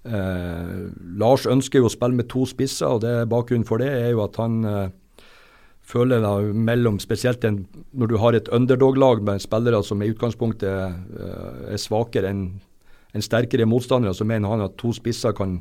[0.06, 0.76] Eh,
[1.18, 4.22] Lars ønsker jo å spille med to spisser, og det bakgrunnen for det er jo
[4.24, 4.86] at han eh,
[5.86, 7.64] føler da mellom Spesielt en,
[7.94, 12.46] når du har et underdog-lag med spillere som i utgangspunktet eh, er svakere enn
[13.16, 15.60] en sterkere motstandere, så mener han at to spisser kan,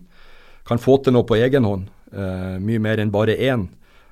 [0.67, 1.87] kan få til noe på egen hånd.
[2.11, 3.67] eh, mye mer enn bare én.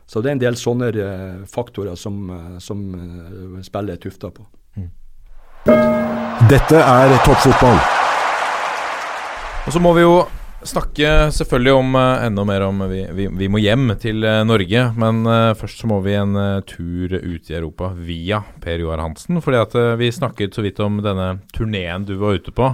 [0.08, 2.82] Så det er en del sånne eh, faktorer som, eh, som
[3.63, 4.48] spillet er tufta på.
[6.50, 7.80] Dette er toppfotball.
[9.63, 10.26] Og så må vi jo
[10.67, 14.82] snakke selvfølgelig om uh, enda mer om vi, vi, vi må hjem til uh, Norge.
[14.99, 16.36] Men uh, først så må vi en
[16.67, 19.39] tur ut i Europa via Per Joar Hansen.
[19.43, 22.73] Fordi at vi snakket så vidt om denne turneen du var ute på.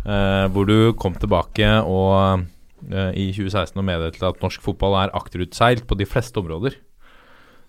[0.00, 2.46] hvor du kom tilbake og
[2.88, 6.78] i 2016 og meddelte at norsk fotball er akterutseilt på de fleste områder.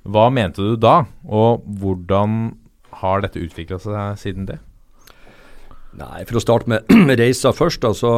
[0.08, 2.56] Hva mente du da, og hvordan
[3.04, 4.62] har dette utvikla seg siden det?
[6.00, 8.12] Nei, For å starte med, med reisa først, da, så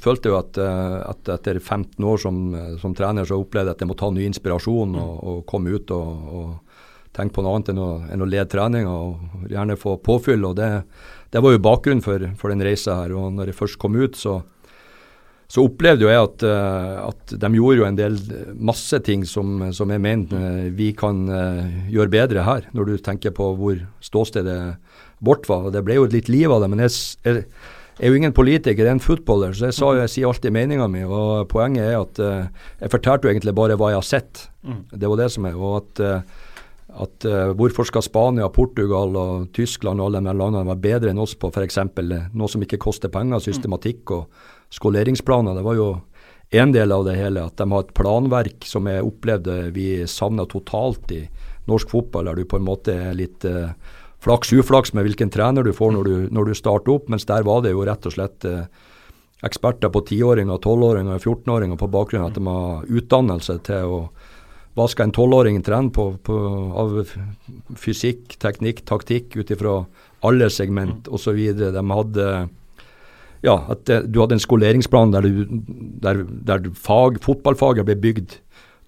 [0.00, 3.72] følte jeg jo at, eh, at etter 15 år som, eh, som trener, så opplevde
[3.72, 6.78] jeg at jeg må ta ny inspirasjon og, og komme ut og, og
[7.12, 10.48] tenke på noe annet enn å, enn å lede treninga og gjerne få påfyll.
[10.48, 10.70] og Det,
[11.34, 13.12] det var jo bakgrunnen for, for den reisa her.
[13.12, 14.38] og når jeg først kom ut, så,
[15.52, 18.18] så opplevde jo jeg at, eh, at de gjorde jo en del
[18.56, 20.40] masse ting som, som jeg mente
[20.72, 21.26] vi kan
[21.92, 24.91] gjøre bedre her, når du tenker på hvor ståstedet vårt
[25.22, 25.70] var.
[25.74, 26.70] Det ble jo litt liv av det.
[26.72, 26.94] Men jeg,
[27.26, 27.44] jeg,
[27.98, 30.54] jeg er jo ingen politiker, jeg er en footballer, så jeg, sa, jeg sier alltid
[30.54, 31.04] meninga mi.
[31.06, 34.46] og Poenget er at uh, jeg fortalte jo egentlig bare hva jeg har sett.
[34.62, 35.58] Det var det som er.
[35.58, 36.48] og at uh,
[36.92, 41.22] at uh, Hvorfor skal Spania, Portugal og Tyskland og alle de landene være bedre enn
[41.22, 41.78] oss på f.eks.
[42.36, 45.56] noe som ikke koster penger, systematikk og skoleringsplaner?
[45.56, 45.88] Det var jo
[46.52, 47.46] en del av det hele.
[47.48, 51.22] At de har et planverk som jeg opplevde vi savna totalt i
[51.70, 53.70] norsk fotball, der du på en måte er litt eh,
[54.22, 57.46] flaks uflaks med hvilken trener du får når du, når du starter opp, mens der
[57.46, 58.66] var det jo rett og slett eh,
[59.42, 64.04] eksperter på tiåringer, tolvåringer og 14-åringer på bakgrunn av at de har utdannelse til å
[64.72, 66.34] hva skal en tolvåring trene på, på
[66.80, 66.94] av
[67.76, 69.82] fysikk, teknikk, taktikk ut ifra
[70.24, 71.40] alle segment osv.
[71.60, 72.28] De hadde
[73.44, 75.60] ja, at det, du hadde en skoleringsplan der, du,
[76.00, 78.38] der, der fag, fotballfaget ble bygd.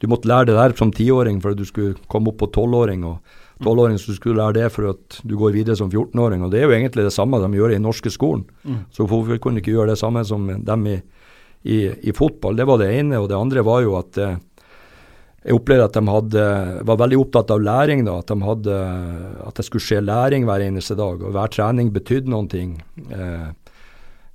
[0.00, 3.04] Du måtte lære det der som tiåring for at du skulle komme opp på tolvåring.
[3.04, 3.20] og
[3.62, 6.42] tolvåring så skulle lære det for at du går videre som 14-åring.
[6.42, 8.44] og Det er jo egentlig det samme de gjør i den norske skolen.
[8.90, 10.96] Så hvorfor kunne de ikke gjøre det samme som dem i,
[11.62, 12.56] i, i, fotball.
[12.56, 13.20] Det var det ene.
[13.20, 14.36] Og det andre var jo at eh,
[15.44, 16.44] jeg opplevde at de hadde,
[16.88, 18.04] var veldig opptatt av læring.
[18.06, 18.78] da, At, de hadde,
[19.44, 21.20] at det skulle skje læring hver eneste dag.
[21.20, 22.78] og Hver trening betydde noen ting.
[23.12, 23.50] Eh,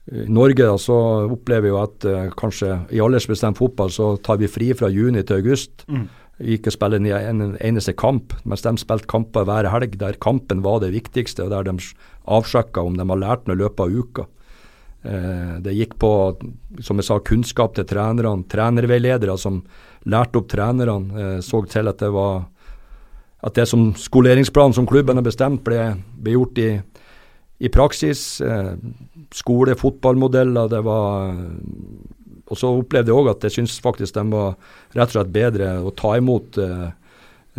[0.09, 0.97] I Norge da, så
[1.29, 5.25] opplever vi jo at eh, kanskje i aldersbestemt fotball så tar vi fri fra juni
[5.25, 5.85] til august.
[5.89, 6.07] Mm.
[6.39, 10.79] Ikke spille en, en eneste kamp, mens de spilte kamper hver helg der kampen var
[10.83, 11.89] det viktigste, og der de
[12.29, 14.27] avsjekka om de har lært noe i løpet av uka.
[15.01, 16.11] Eh, det gikk på,
[16.83, 19.61] som jeg sa, kunnskap til trenerne, trenerveiledere som
[20.11, 22.47] lærte opp trenerne, eh, så til at det var
[23.39, 26.69] at det som skoleringsplanen som klubben har bestemt, ble, ble gjort i,
[27.63, 28.41] i praksis.
[28.43, 28.73] Eh,
[29.31, 31.37] skole, fotballmodeller, det var
[32.49, 34.55] Og så opplevde jeg òg at jeg syns faktisk de var
[34.97, 36.89] rett og slett bedre å ta imot eh,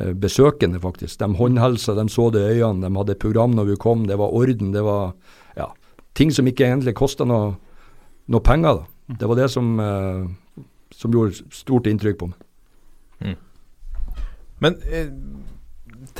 [0.00, 1.18] eh besøkende, faktisk.
[1.20, 4.34] De håndhelsa, de så det i øynene, de hadde program når vi kom, det var
[4.34, 4.72] orden.
[4.74, 5.12] Det var
[5.56, 5.70] ja,
[6.14, 7.54] ting som ikke egentlig kosta noe,
[8.26, 8.82] noe, penger.
[8.82, 9.16] Da.
[9.20, 10.28] Det var det som eh,
[10.94, 12.46] som gjorde stort inntrykk på meg.
[13.20, 13.36] Mm.
[14.60, 14.76] Men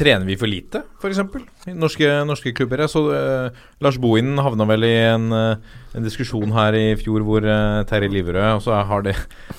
[0.01, 1.21] trener vi for lite, f.eks.?
[1.69, 2.83] I norske, norske klubber?
[2.89, 7.45] Så uh, Lars Bohinen havna vel i en, uh, en, diskusjon her i fjor hvor
[7.45, 9.15] uh, Terje Liverød også har de,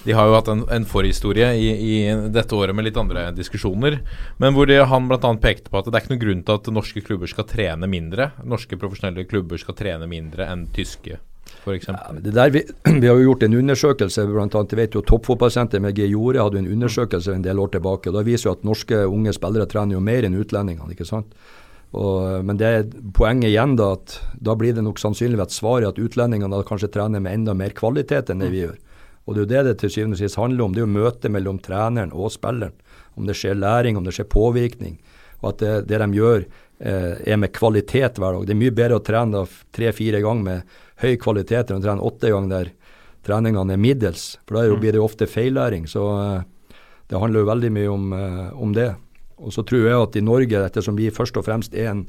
[0.05, 1.95] de har jo hatt en, en forhistorie i, i,
[2.33, 4.01] dette året med litt andre diskusjoner.
[4.41, 5.33] Men hvor de, han bl.a.
[5.41, 8.31] pekte på at det er ikke noen grunn til at norske klubber skal trene mindre.
[8.41, 11.21] Norske profesjonelle klubber skal trene mindre enn tyske
[12.35, 12.63] Ja, vi,
[13.01, 16.69] vi, har jo gjort en undersøkelse, blant annet, vet jo Toppfotballsenteret med Geore hadde en
[16.73, 18.09] undersøkelse en del år tilbake.
[18.09, 20.95] og Da viser jo at norske unge spillere trener jo mer enn utlendingene.
[20.95, 21.35] ikke sant?
[21.91, 25.89] Og, men det er poenget igjen da at da blir det nok sannsynligvis at svaret
[25.89, 28.77] at utlendingene kanskje trener med enda mer kvalitet enn det vi gjør.
[29.27, 30.73] Og Det er jo det det til syvende og sist handler om.
[30.73, 32.73] Det er jo møtet mellom treneren og spilleren.
[33.19, 34.97] Om det skjer læring, om det skjer påvirkning.
[35.41, 38.45] Og at det, det de gjør eh, er med kvalitet hver dag.
[38.47, 42.31] Det er mye bedre å trene tre-fire ganger med høy kvalitet enn å trene åtte
[42.31, 42.73] ganger der
[43.25, 44.35] treningene er middels.
[44.47, 45.87] For da blir det ofte feillæring.
[45.89, 46.77] Så eh,
[47.11, 48.91] det handler jo veldig mye om, eh, om det.
[49.41, 52.05] Og så tror jeg at i Norge, ettersom vi først og fremst er en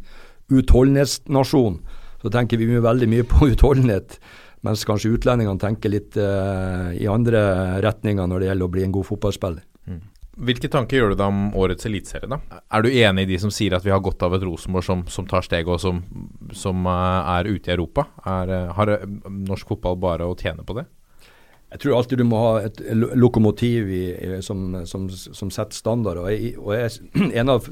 [0.52, 1.80] utholdenhetsnasjon,
[2.22, 4.18] så tenker vi veldig mye på utholdenhet.
[4.62, 8.92] Mens kanskje utlendingene tenker litt uh, i andre retninger når det gjelder å bli en
[8.94, 9.64] god fotballspiller.
[10.42, 12.40] Hvilke tanker gjør du deg om årets eliteserie, da?
[12.74, 15.04] Er du enig i de som sier at vi har godt av et Rosenborg som,
[15.06, 16.00] som tar steget, og som,
[16.56, 18.08] som, eh, er ute i Europa?
[18.26, 19.04] Er, eh, har eh,
[19.52, 20.88] norsk fotball bare å tjene på det?
[21.72, 22.82] Jeg tror alltid du må ha et
[23.16, 26.18] lokomotiv i, i, som, som, som, setter standard.
[26.20, 27.68] Og, jeg, og jeg, En av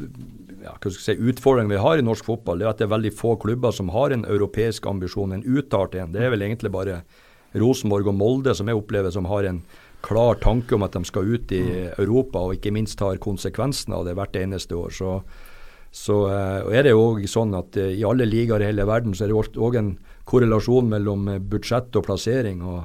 [0.63, 3.75] ja, si, utfordringene vi har i norsk fotball, er at det er veldig få klubber
[3.77, 6.15] som har en europeisk ambisjon, en uttalt en.
[6.15, 7.03] Det er vel egentlig bare
[7.61, 9.61] Rosenborg og Molde som jeg opplever som har en
[10.03, 11.63] klar tanke om at de skal ut i
[11.99, 14.95] Europa, og ikke minst tar konsekvensen av det hvert eneste år.
[14.95, 15.17] Så,
[15.91, 19.27] så uh, er det jo sånn at uh, i alle ligaer i hele verden så
[19.27, 19.93] er det òg en
[20.31, 22.61] korrelasjon mellom eh, budsjett og plassering.
[22.63, 22.85] og,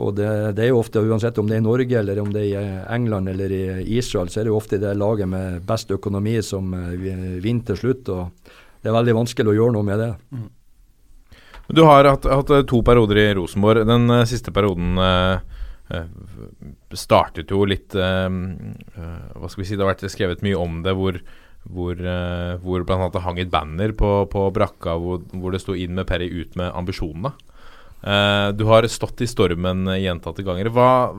[0.00, 2.42] og det, det, er jo ofte, Uansett om det er i Norge eller om det
[2.42, 3.62] er i England eller i
[3.96, 6.68] Israel, så er det jo ofte det laget med best økonomi som
[7.00, 8.10] vinner til slutt.
[8.12, 10.10] og Det er veldig vanskelig å gjøre noe med det.
[10.36, 10.50] Mm.
[11.72, 13.86] Du har hatt, hatt, to perioder i Rosenborg.
[13.88, 15.59] Den siste perioden Eh,
[16.94, 20.82] startet jo litt eh, eh, Hva skal vi si, det har vært skrevet mye om
[20.86, 21.20] det, hvor
[21.68, 23.10] hvor, uh, hvor bl.a.
[23.12, 26.56] det hang et banner på, på brakka hvor, hvor, det sto 'inn med Perry, ut
[26.56, 27.34] med ambisjonene'.
[28.00, 30.70] Uh, du har stått i stormen gjentatte ganger.
[30.72, 31.12] Hva,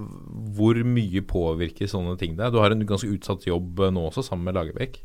[0.58, 2.50] hvor mye påvirker sånne ting deg?
[2.50, 4.98] Du har en ganske utsatt jobb nå også, sammen med Lagerbäck.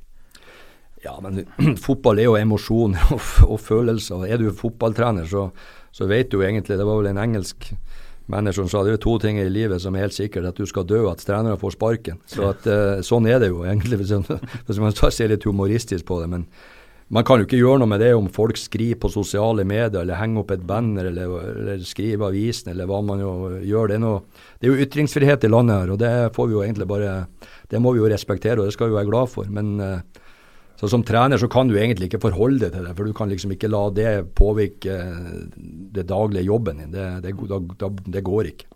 [1.04, 1.44] Ja, men
[1.86, 4.24] fotball er jo emosjoner og, og følelser.
[4.24, 5.50] Er du fotballtrener, så,
[5.92, 7.74] så vet du egentlig Det var vel en engelsk
[8.32, 10.86] Manageren sa det er to ting i livet som er helt sikkert, at du skal
[10.88, 12.18] dø, at trenere får sparken.
[12.30, 14.00] Så at, uh, Sånn er det jo egentlig,
[14.66, 16.30] hvis man ser litt humoristisk på det.
[16.32, 16.48] Men
[17.06, 20.18] man kan jo ikke gjøre noe med det om folk skriver på sosiale medier, eller
[20.18, 23.92] henger opp et banner, eller, eller skriver avisen, eller hva man jo gjør.
[23.92, 26.64] Det er, noe, det er jo ytringsfrihet i landet her, og det får vi jo
[26.66, 27.12] egentlig bare
[27.70, 29.46] Det må vi jo respektere, og det skal vi være glad for.
[29.46, 30.15] Men uh,
[30.76, 33.30] så Som trener så kan du egentlig ikke forholde deg til det, for du kan
[33.32, 35.44] liksom ikke la det påvirke eh,
[35.96, 36.90] det daglige jobben din.
[36.92, 37.32] Det, det,
[37.80, 38.68] det, det går ikke.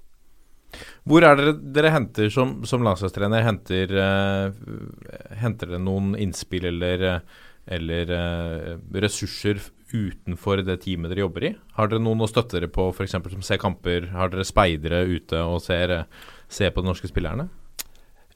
[1.04, 3.44] Hvor er dere dere henter som, som landslagstrener?
[3.44, 7.20] Henter, uh, henter dere noen innspill eller,
[7.66, 9.60] eller uh, ressurser
[9.90, 11.54] utenfor det teamet dere jobber i?
[11.76, 13.18] Har dere noen å støtte dere på, f.eks.
[13.34, 14.12] som ser kamper?
[14.14, 16.04] Har dere speidere ute og ser,
[16.48, 17.50] ser på de norske spillerne?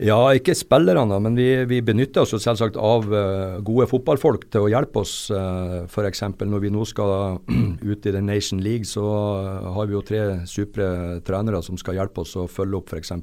[0.02, 4.70] Ja, ikke spillerne, men vi, vi, benytter oss selvsagt av uh, gode fotballfolk til å
[4.72, 5.28] hjelpe oss.
[5.30, 6.24] Uh, eh, F.eks.
[6.42, 7.38] når vi nå skal
[7.92, 12.00] ut i The Nation League, så uh, har vi jo tre supre trenere som skal
[12.00, 13.14] hjelpe oss å følge opp f.eks.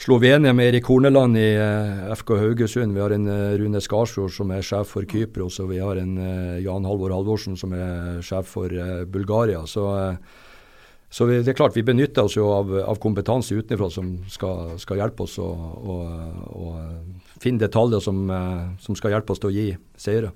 [0.00, 1.50] Slovenia med Erik Horneland i
[2.16, 2.96] FK Haugesund.
[2.96, 3.28] Vi har en
[3.60, 6.16] Rune Skarsfjord som er sjef for Kypros, og vi har en
[6.64, 8.74] Jan Halvor Halvorsen som er sjef for
[9.06, 9.62] Bulgaria.
[9.70, 9.86] Så
[11.14, 14.72] Så vi, det er klart vi benytter oss jo av, av kompetanse utenfra som skal,
[14.82, 15.98] skal hjelpe oss å, å,
[16.58, 16.72] å
[17.42, 20.32] finne detaljer som, eh, som, skal hjelpe oss til å gi seire.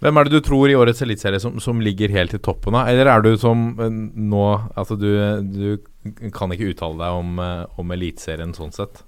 [0.00, 2.88] Hvem er det du tror i årets eliteserie som, som, ligger helt i toppen av?
[2.88, 3.92] Eller er du som eh,
[4.32, 5.10] nå Altså du,
[5.44, 9.04] du kan ikke uttale deg om, eh, om eliteserien sånn sett?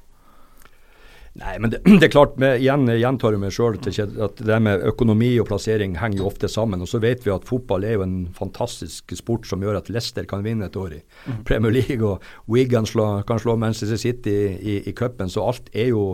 [1.38, 4.84] Nei, men det, det er klart, med, igjen gjentar jeg meg sjøl at det med
[4.90, 6.82] økonomi og plassering henger jo ofte sammen.
[6.82, 10.26] Og så vet vi at fotball er jo en fantastisk sport som gjør at Leicester
[10.28, 11.40] kan vinne et år i mm.
[11.48, 15.30] Premier League, og Wigan slå, kan slå Manchester City i, i, i cupen.
[15.30, 16.04] Så alt er jo,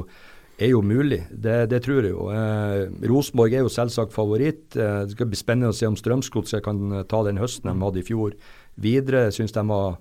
[0.59, 1.22] er jo mulig.
[1.31, 2.29] Det, det, tror jeg jo.
[2.35, 4.77] Eh, Rosenborg er jo selvsagt favoritt.
[4.77, 8.05] Eh, det skal bli spennende å se om Strømsgodset kan ta den høsten de hadde
[8.05, 8.37] i fjor
[8.81, 9.29] videre.
[9.31, 9.97] Jeg synes de var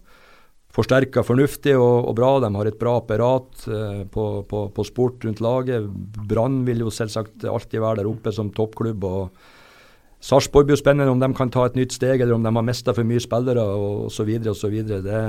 [0.73, 2.31] forsterka fornuftig og, og, bra.
[2.41, 5.85] De har et bra apparat eh, på, på, på, sport rundt laget.
[6.29, 9.05] Brann vil jo selvsagt alltid være der oppe som toppklubb.
[9.05, 12.65] og Sarpsborg blir spennende om de kan ta et nytt steg, eller om de har
[12.65, 13.63] mista for mye spillere
[14.07, 14.33] osv.
[14.47, 15.21] Det,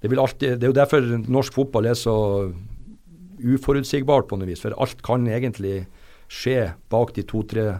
[0.00, 2.16] det, vil alltid, det er jo derfor norsk fotball er så
[3.40, 4.62] uforutsigbart på noe vis.
[4.64, 5.84] For alt kan egentlig
[6.30, 7.72] skje bak de to-tre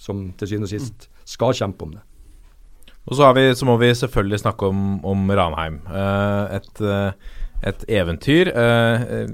[0.00, 2.04] som til syvende og sist skal kjempe om det.
[3.04, 5.80] Og så, vi, så, må vi selvfølgelig snakke om, om Ranheim.
[5.90, 7.12] Uh, et, uh,
[7.60, 8.50] et, eventyr.
[8.56, 9.26] Uh,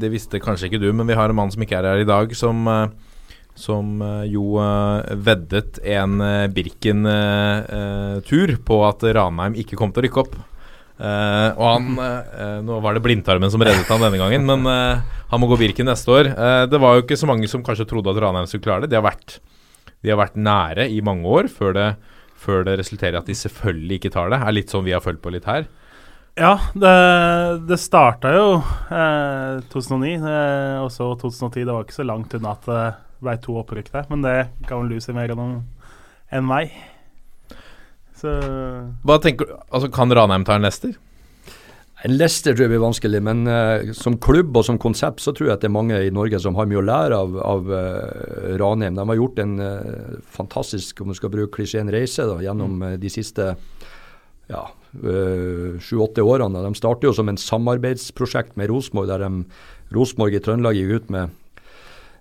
[0.00, 2.08] det visste kanskje ikke du, men vi har en mann som ikke er her i
[2.08, 2.70] dag, som,
[3.58, 4.56] som jo
[5.26, 6.16] veddet en
[6.56, 10.38] Birken-tur på at Ranheim ikke kom til å rykke opp.
[11.02, 11.84] og han
[12.64, 14.64] Nå var det blindtarmen som reddet han denne gangen, men
[15.28, 16.32] han må gå Birken neste år.
[16.72, 18.94] det var jo ikke så mange som kanskje trodde at Ranheim skulle klare det.
[18.94, 19.36] De har vært,
[20.00, 21.90] de har vært nære i mange år før det
[22.42, 24.40] før det resulterer i at de selvfølgelig ikke tar det.
[24.42, 25.68] Er litt sånn vi har følt på litt her.
[26.38, 26.92] Ja, det,
[27.68, 28.46] det starta jo
[28.88, 31.66] eh, 2009, eh, og så 2010.
[31.66, 32.84] Det var ikke så langt unna at det
[33.22, 34.36] ble to opprykk der, men det
[34.66, 35.60] kan vel du si mer om
[36.32, 36.72] enn meg.
[38.16, 38.32] Så
[39.04, 40.94] Hva tenker du, altså Kan Ranheim ta en Leicester?
[42.02, 45.48] En Leicester tror jeg blir vanskelig, men uh, som klubb og som konsept så tror
[45.48, 48.54] jeg at det er mange i Norge som har mye å lære av, av uh,
[48.58, 48.96] Ranheim.
[48.98, 52.88] De har gjort en uh, fantastisk, om du skal bruke klisjeen, reise da, gjennom mm.
[53.02, 53.52] de siste
[54.50, 56.64] ja, sju-åtte årene.
[56.66, 59.46] De startet jo som en samarbeidsprosjekt med Rosenborg, der de,
[59.94, 61.38] Rosenborg i Trøndelag gikk ut med,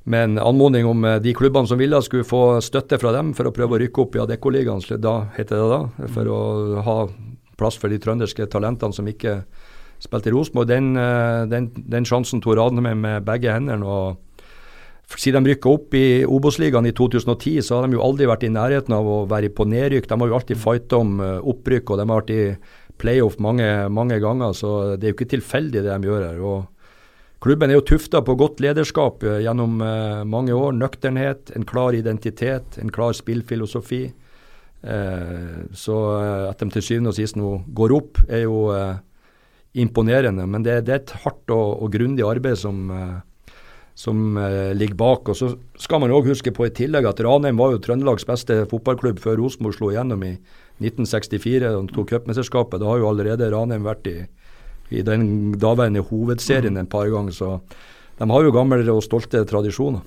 [0.05, 3.55] med en anmodning om de klubbene som ville skulle få støtte fra dem for å
[3.55, 6.39] prøve å rykke opp i Adeccoligaen, da heter det da, for å
[6.85, 6.97] ha
[7.59, 9.41] plass for de trønderske talentene som ikke
[10.01, 10.67] spilte i Rosenborg.
[10.69, 13.85] Den, eh, den, den, sjansen tok Ranheim med begge hendene.
[13.85, 14.17] og
[15.11, 18.53] siden de rykka opp i Obos-ligaen i 2010, så har de jo aldri vært i
[18.53, 20.07] nærheten av å være på nedrykk.
[20.07, 22.43] De har jo alltid fighta om eh, opprykk, og de har vært i
[23.01, 24.55] playoff mange, mange ganger.
[24.55, 26.39] Så det er jo ikke tilfeldig det de gjør her.
[26.39, 26.69] og
[27.41, 29.83] Klubben er jo tufta på godt lederskap eh, gjennom
[30.29, 30.73] mange år.
[30.79, 34.03] Nøkternhet, en klar identitet, en klar spillfilosofi.
[35.77, 35.95] så
[36.49, 38.63] at de til syvende og sist nå går opp, er jo
[39.73, 40.45] imponerende.
[40.47, 43.53] Men det, det er et hardt og, og grundig arbeid som, eh,
[43.95, 45.31] som uh, ligger bak.
[45.31, 48.63] Og Så skal man òg huske på i tillegg at Ranheim var jo Trøndelags beste
[48.71, 50.35] fotballklubb før Rosenborg slo igjennom i
[50.81, 52.81] 1964 og tok cupmesterskapet.
[52.81, 54.17] Da har jo allerede Ranheim vært i,
[54.91, 57.35] i den daværende hovedserien en par ganger.
[57.35, 57.53] Så
[58.19, 60.03] de har jo gamle og stolte tradisjoner.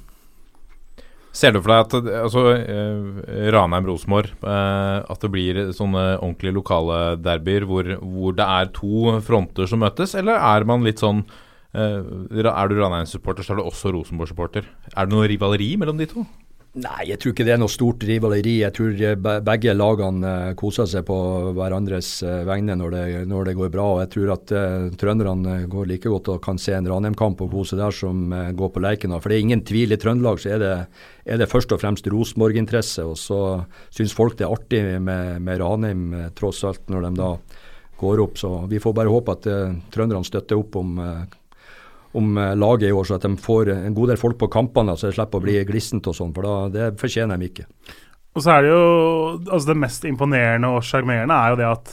[1.34, 6.98] Ser du for deg at altså, eh, Ranheim-Rosenborg eh, At det blir sånne ordentlige lokale
[7.18, 11.24] derbyer hvor, hvor, det er to fronter som møtes, eller er man litt sånn
[11.74, 11.98] eh,
[12.38, 14.70] Er du Ranheim-supporter, så er du også Rosenborg-supporter.
[14.94, 16.26] Er det noe rivaleri mellom de to?
[16.74, 18.56] Nei, jeg tror ikke det er noe stort rivaleri.
[18.64, 19.14] Jeg tror eh,
[19.46, 21.16] begge lagene eh, koser seg på
[21.54, 23.84] hverandres eh, vegne når det, når det går bra.
[23.92, 27.52] og Jeg tror at uh, trønderne går like godt og kan se en Ranheim-kamp og
[27.54, 29.22] kose der som uh, går på Lerkendal.
[29.22, 29.94] For det er ingen tvil.
[29.94, 30.72] I Trøndelag så er det,
[31.30, 33.06] er det først og fremst Rosenborg-interesse.
[33.06, 33.38] Og så
[33.94, 37.30] syns folk det er artig med, med Ranheim, tross alt, når de da
[38.02, 38.42] går opp.
[38.42, 40.98] Så vi får bare håpe at uh, trønderne støtter opp om
[42.14, 44.96] om eh, laget i år, så at de får en god del folk på kampene,
[44.96, 46.32] så de slipper å bli glissent og sånn.
[46.36, 47.68] For da, det fortjener de ikke.
[48.34, 48.86] Og så er det jo
[49.44, 51.92] altså Det mest imponerende og sjarmerende er jo det at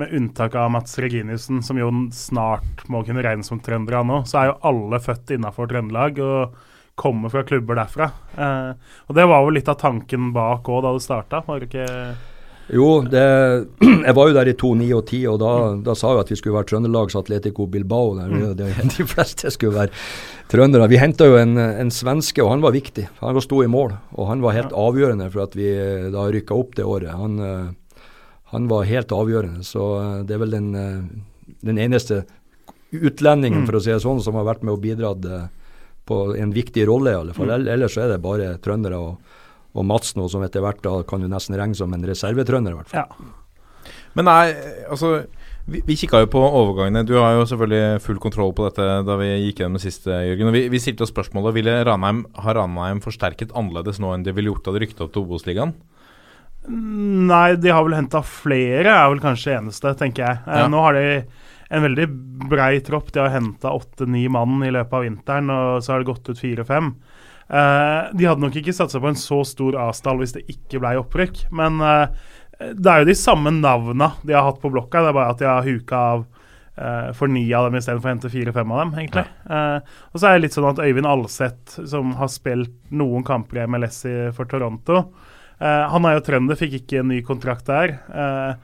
[0.00, 4.38] med unntak av Mats Reginiussen, som jo snart må kunne regnes som trønder nå, så
[4.40, 6.56] er jo alle født innafor Trøndelag og
[6.96, 8.08] kommer fra klubber derfra.
[8.32, 11.68] Eh, og det var jo litt av tanken bak òg da det starta, var det
[11.68, 11.86] ikke?
[12.70, 13.22] Jo, det,
[14.06, 15.52] jeg var jo der i 2009 og 2010, og da,
[15.90, 18.14] da, sa vi at vi skulle være Trøndelags Atletico Bilbao.
[18.18, 18.44] Der, mm.
[18.58, 19.90] det, de fleste skulle være
[20.52, 20.90] trøndere.
[20.92, 23.08] Vi henta jo en, en, svenske, og han var viktig.
[23.22, 26.56] Han sto i mål, og han var helt avgjørende for at vi eh, da rykka
[26.58, 27.10] opp det året.
[27.16, 28.04] Han, eh,
[28.52, 30.70] han, var helt avgjørende, så eh, det er vel den,
[31.66, 32.22] den eneste
[32.92, 33.68] utlendingen, mm.
[33.68, 35.28] for å si det sånn, som har vært med og bidratt
[36.08, 37.52] på en viktig rolle, i alle fall.
[37.52, 37.70] Mm.
[37.76, 38.98] Ellers så er det bare trøndere.
[39.00, 39.40] og
[39.74, 42.72] og Mats nå, som etter hvert da kan jo nesten regne som en reservetrønder.
[42.74, 43.06] i hvert fall.
[43.06, 43.92] Ja.
[44.14, 44.52] Men nei,
[44.92, 45.22] altså
[45.64, 47.04] vi, vi kikka jo på overgangene.
[47.08, 50.50] Du har jo selvfølgelig full kontroll på dette da vi gikk gjennom det siste, Jørgen.
[50.50, 54.34] Og vi, vi stilte oss spørsmålet Ville Ranheim, har Ranheim forsterket annerledes nå enn de
[54.36, 55.72] ville gjort da de rykket opp til Obos-ligaen?
[56.68, 60.42] Nei, de har vel henta flere, er vel kanskje eneste, tenker jeg.
[60.46, 60.68] Eh, Ja.
[60.70, 61.24] Nå har de
[61.72, 62.06] en veldig
[62.52, 63.10] brei tropp.
[63.12, 66.38] De har henta åtte-ni mann i løpet av vinteren, og så har det gått ut
[66.38, 66.92] fire-fem.
[66.92, 67.11] Eh,
[67.52, 71.42] de hadde nok ikke satsa på en så stor avstand hvis det ikke ble opprykk.
[71.52, 72.30] Men eh,
[72.74, 75.42] det er jo de samme navna de har hatt på blokka, det er bare at
[75.42, 78.92] de har huka av uh, for ni av dem istedenfor å hente fire-fem av dem,
[79.02, 79.24] egentlig.
[79.56, 83.62] Eh, og så er det litt sånn at Øyvind Alseth, som har spilt noen kamper
[83.62, 84.02] i MLS
[84.36, 87.96] for Toronto uh, Han er jo trønder, fikk ikke en ny kontrakt der.
[88.12, 88.54] Uh,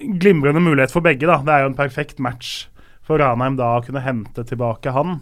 [0.00, 1.40] glimrende mulighet for begge, da.
[1.44, 2.68] Det er jo en perfekt match
[3.06, 5.20] for Ranheim da å kunne hente tilbake han.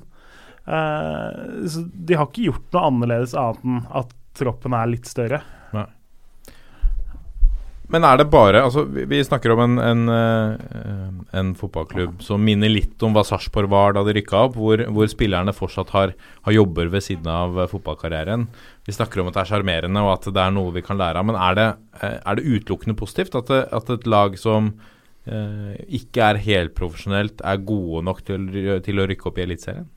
[0.68, 5.42] Eh, så de har ikke gjort noe annerledes annet enn at troppen er litt større.
[7.88, 11.06] Men er det bare altså, vi, snakker om en, en, eh,
[11.40, 15.08] en fotballklubb som minner litt om hva Sarpsborg var da de rykka opp, hvor, hvor
[15.08, 16.12] spillerne fortsatt har,
[16.44, 18.44] har jobber ved siden av eh, fotballkarrieren.
[18.84, 21.22] Vi snakker om at det er sjarmerende og at det er noe vi kan lære
[21.22, 21.30] av.
[21.30, 21.66] Men er det,
[22.04, 24.74] er det utelukkende positivt at, det, at et lag som
[25.24, 28.50] eh, ikke er helprofesjonelt, er gode nok til,
[28.84, 29.88] til å rykke opp i Eliteserien?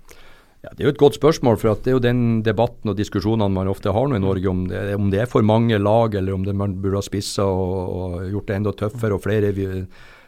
[0.61, 2.97] Ja, Det er jo et godt spørsmål, for at det er jo den debatten og
[2.99, 6.13] diskusjonene man ofte har nå i Norge, om det, om det er for mange lag,
[6.19, 9.49] eller om det, man burde ha spissa og, og gjort det enda tøffere og flere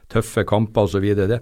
[0.09, 1.05] tøffe kamper osv.
[1.19, 1.37] Det,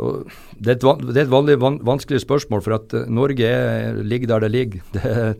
[0.00, 3.08] og det, er et van- det er et vanlig van, vanskelig spørsmål, for at eh,
[3.10, 4.84] Norge er, ligger der det ligger.
[4.94, 5.34] Det,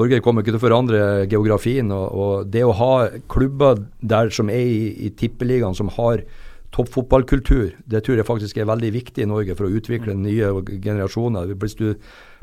[0.00, 1.92] Norge kommer ikke til å forandre geografien.
[1.92, 2.92] Og, og det å ha
[3.30, 6.24] klubber der som er i, i tippeligaen, som har
[6.72, 11.52] toppfotballkultur, det tror jeg faktisk er veldig viktig i Norge for å utvikle nye generasjoner.
[11.60, 11.90] Hvis du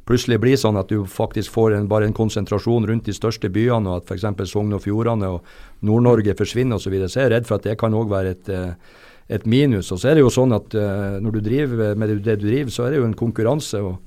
[0.06, 3.90] plutselig blir sånn at du faktisk får en, bare en konsentrasjon rundt de største byene,
[3.90, 4.52] og at f.eks.
[4.52, 5.54] Sogn og Fjordane og
[5.86, 8.36] Nord-Norge forsvinner osv., så, videre, så er jeg redd for at det kan òg være
[8.38, 8.98] et, eh,
[9.38, 9.92] et minus.
[9.94, 12.74] Og så er det jo sånn at eh, når du driver med det du driver,
[12.74, 13.82] så er det jo en konkurranse.
[13.82, 13.98] og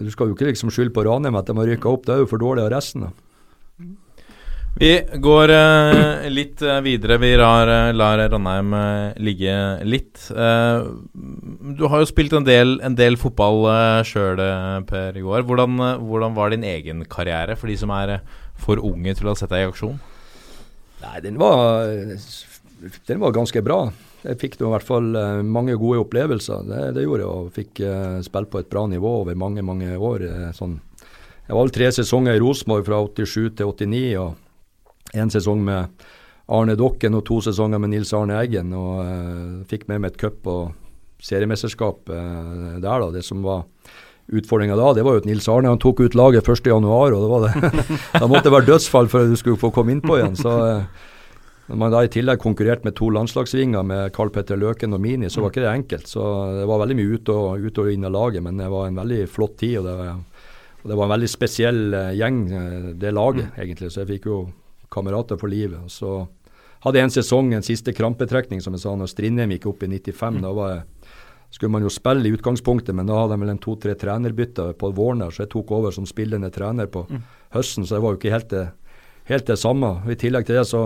[0.00, 2.24] Du skal jo ikke liksom skylde på Ranheim at de har rykka opp, det er
[2.24, 3.08] jo for dårlig av resten.
[3.08, 3.29] da.
[4.78, 7.18] Vi går uh, litt eh, videre.
[7.18, 8.74] Vi lar, eh, lar Ranheim
[9.18, 10.20] ligge litt.
[10.30, 11.02] Uh,
[11.74, 14.38] du har jo spilt en del, en del fotball uh, sjøl,
[14.86, 15.42] Per Joar.
[15.48, 15.74] Hvordan,
[16.06, 18.20] hvordan var din egen karriere for de som er
[18.60, 19.98] for unge til å sette deg i aksjon?
[21.00, 21.90] Nei, den var,
[23.08, 23.82] den var ganske bra.
[24.22, 25.14] Jeg fikk i hvert fall
[25.48, 26.68] mange gode opplevelser.
[26.68, 27.80] Det, det gjorde jeg, og fikk
[28.26, 30.28] spille på et bra nivå over mange, mange år.
[30.56, 30.76] sånn.
[31.48, 34.49] Jeg var vel tre sesonger i Rosenborg fra 87 til 89, og
[35.14, 36.04] en sesong med
[36.50, 38.72] Arne Dokken og to sesonger med Nils Arne Eggen.
[38.74, 40.72] og uh, Fikk med meg et cup- og
[41.22, 43.04] seriemesterskap uh, der.
[43.04, 43.66] da, Det som var
[44.30, 47.30] utfordringa da, det var jo at Nils Arne han tok ut laget 1.1, og det
[47.30, 47.86] var det.
[48.20, 50.36] da måtte det være dødsfall for at du skulle få komme innpå igjen.
[50.38, 50.58] så...
[50.58, 51.06] Uh,
[51.70, 55.28] når man da i tillegg konkurrerte med to landslagsvinger med Karl Petter Løken og Mini,
[55.30, 56.08] så var ikke det enkelt.
[56.10, 56.24] Så
[56.56, 58.98] det var veldig mye ut og, ut og inn av laget, men det var en
[58.98, 59.76] veldig flott tid.
[59.78, 60.16] Og det var,
[60.80, 62.40] og det var en veldig spesiell gjeng,
[62.98, 63.92] det laget, egentlig.
[63.94, 64.40] Så jeg fikk jo
[64.92, 65.86] kamerater for livet.
[65.92, 66.26] Så
[66.84, 69.90] hadde jeg en sesong, en siste krampetrekning, som jeg sa, når Strindheim gikk opp i
[69.90, 70.40] 95.
[70.44, 70.82] Da var jeg,
[71.50, 74.92] skulle man jo spille i utgangspunktet, men da hadde de vel en to-tre trenerbytter på
[74.96, 77.04] våren der, så jeg tok over som spillende trener på
[77.56, 78.66] høsten, så det var jo ikke helt det,
[79.30, 79.96] helt det samme.
[80.06, 80.84] I tillegg til det så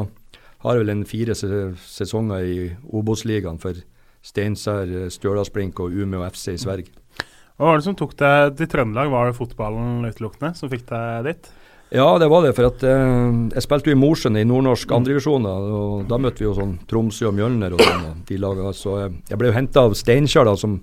[0.64, 2.58] har jeg vel en fire sesonger i
[2.96, 3.76] Obos-ligaen for
[4.24, 6.94] Steinsær, Stjørdalsblink og Umeå FC i Sverige.
[7.54, 9.12] Hva var det som tok deg til Trøndelag?
[9.12, 11.50] Var det fotballen utelukkende som fikk deg dit?
[11.94, 12.54] Ja, det var det.
[12.56, 15.44] For at eh, jeg spilte jo i Mosjøen i nordnorsk andredivisjon.
[15.46, 18.08] og Da møtte vi jo sånn Tromsø og Mjølner og sånn.
[18.26, 18.72] de lagene.
[18.74, 20.80] Så jeg, jeg ble jo henta av Steinkjer, da, som,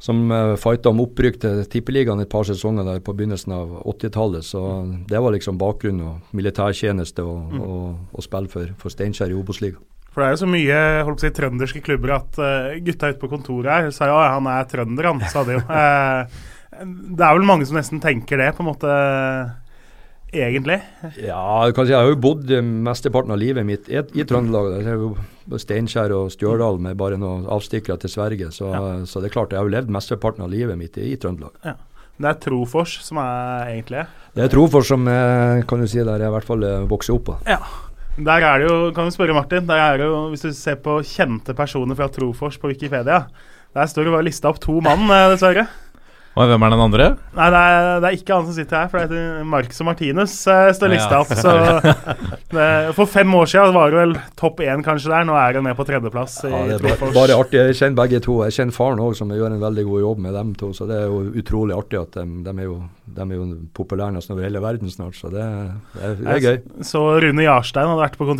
[0.00, 4.48] som uh, fighta om opprykk til Tippeligaen et par sesonger der på begynnelsen av 80-tallet.
[4.48, 4.64] Så
[5.12, 6.08] det var liksom bakgrunnen.
[6.08, 7.86] og Militærtjeneste og, og,
[8.16, 9.84] og spille for, for Steinkjer i Obos-ligaen.
[10.08, 13.12] For det er jo så mye holdt på å si, trønderske klubber at uh, gutta
[13.12, 15.64] ute på kontoret her sa ja, han er trønder, han, sa de jo.
[15.68, 16.24] Uh,
[17.18, 18.96] det er vel mange som nesten tenker det, på en måte,
[20.32, 20.78] egentlig.
[21.22, 24.70] Ja, jeg har jo bodd mesteparten av livet mitt i, i Trøndelag.
[24.84, 28.50] Det er jo Steinkjer og Stjørdal med bare noen avstikkere til Sverige.
[28.54, 28.70] Så,
[29.08, 31.56] så det er klart, jeg har jo levd mesteparten av livet mitt i, i Trøndelag.
[32.18, 34.00] Det er Trofors som er egentlig
[34.34, 37.28] Det er Trofors som kan du si, der jeg i hvert fall eh, vokser opp
[37.30, 37.36] på.
[37.46, 37.60] Ja.
[38.18, 40.80] Der er det jo, kan du spørre Martin, der er det jo, hvis du ser
[40.82, 43.20] på kjente personer fra Trofors på Wikipedia,
[43.76, 45.68] der står det bare lista opp to mann, eh, dessverre.
[46.38, 47.06] Og hvem er den andre?
[47.34, 49.88] Nei, det er, det er ikke han som sitter her, for det heter Marcus og
[49.88, 51.18] Martinus uh, står lista.
[51.34, 51.54] Så
[52.54, 55.26] det, for fem år siden var det vel topp én kanskje der.
[55.26, 56.36] Nå er han ned på tredjeplass.
[56.46, 57.58] Ja, det er bare, bare, artig.
[57.58, 58.36] Jeg kjenner begge to.
[58.46, 60.70] Jeg kjenner faren òg, som gjør en veldig god jobb med dem to.
[60.76, 62.78] Så det er jo utrolig artig at de, de er jo,
[63.18, 63.48] de er jo
[63.80, 65.18] populære nesten over hele verden snart.
[65.18, 65.48] Så det,
[65.96, 66.86] det, er, det er, gøy.
[66.86, 68.30] Så Rune Jarstein hadde vært på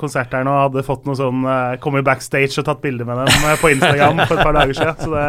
[0.00, 3.20] konsert her nå og hadde fått noe sånn uh, kommet backstage og tatt bilde med
[3.20, 4.98] dem eh, på Instagram for et par dager siden.
[5.02, 5.28] Så det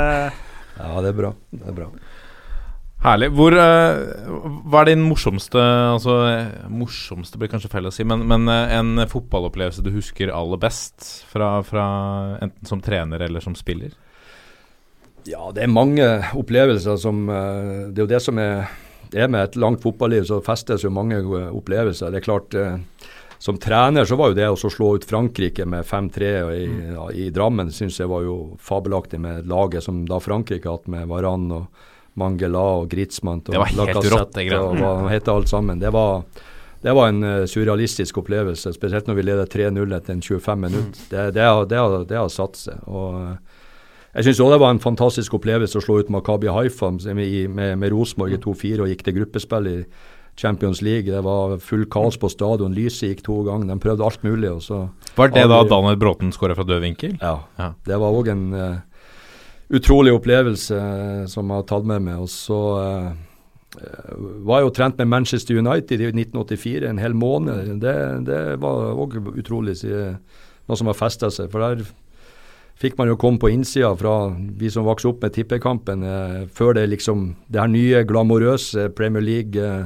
[0.77, 1.31] ja, det er bra.
[1.51, 1.91] Det er bra.
[3.03, 3.33] Herlig.
[3.35, 4.35] Hvor, uh,
[4.71, 6.13] hva er din morsomste Altså,
[6.71, 11.09] morsomste blir kanskje feil å si, men, men uh, en fotballopplevelse du husker aller best
[11.27, 11.83] fra, fra,
[12.45, 13.91] enten som trener eller som spiller?
[15.27, 18.71] Ja, det er mange opplevelser som uh, Det er jo det som er,
[19.11, 21.19] er med et langt fotballiv, så festes jo mange
[21.51, 22.11] opplevelser.
[22.11, 22.55] Det er klart
[23.43, 27.25] som trener så var jo det å slå ut Frankrike med 5-3 i, ja, i,
[27.35, 31.89] Drammen synes jeg var jo fabelaktig med laget som da Frankrike hatt med Varan og
[32.19, 32.89] Mangela og
[33.97, 34.81] helt rått, det greiene.
[34.81, 35.81] Hva heter alt sammen.
[35.81, 36.23] Det var,
[36.85, 41.01] det var en uh, surrealistisk opplevelse, spesielt når vi leder 3-0 etter 25 minutter.
[41.01, 41.09] Mm.
[41.09, 42.81] Det, det, har, det, har, det, har, satt seg.
[42.85, 43.61] Og, uh,
[44.13, 47.15] jeg syns òg det var en fantastisk opplevelse å slå ut Makabi Haifa med,
[47.49, 49.79] med, med Rosenborg i 2-4 og gikk til gruppespill i
[50.37, 51.09] Champions League.
[51.09, 53.69] Det var full kaos på stadion, lyset gikk to ganger.
[53.73, 54.53] De prøvde alt mulig.
[55.15, 57.17] var det da Daniel Bråten skåra fra død vinkel?
[57.21, 57.39] Ja.
[57.57, 57.73] ja.
[57.85, 58.77] Det var òg en uh,
[59.69, 62.23] utrolig opplevelse uh, som jeg har tatt med meg.
[62.23, 63.13] Og så uh,
[64.43, 67.75] var jeg jo trent med Manchester United i 1984 en hel måned.
[67.81, 67.97] Det,
[68.27, 69.77] det var òg utrolig,
[70.67, 71.49] noe som har festa seg.
[71.53, 71.85] For der
[72.79, 76.75] fikk man jo komme på innsida fra vi som vokste opp med tippekampen, eh, før
[76.77, 79.85] det liksom det her nye, glamorøse Premier League eh,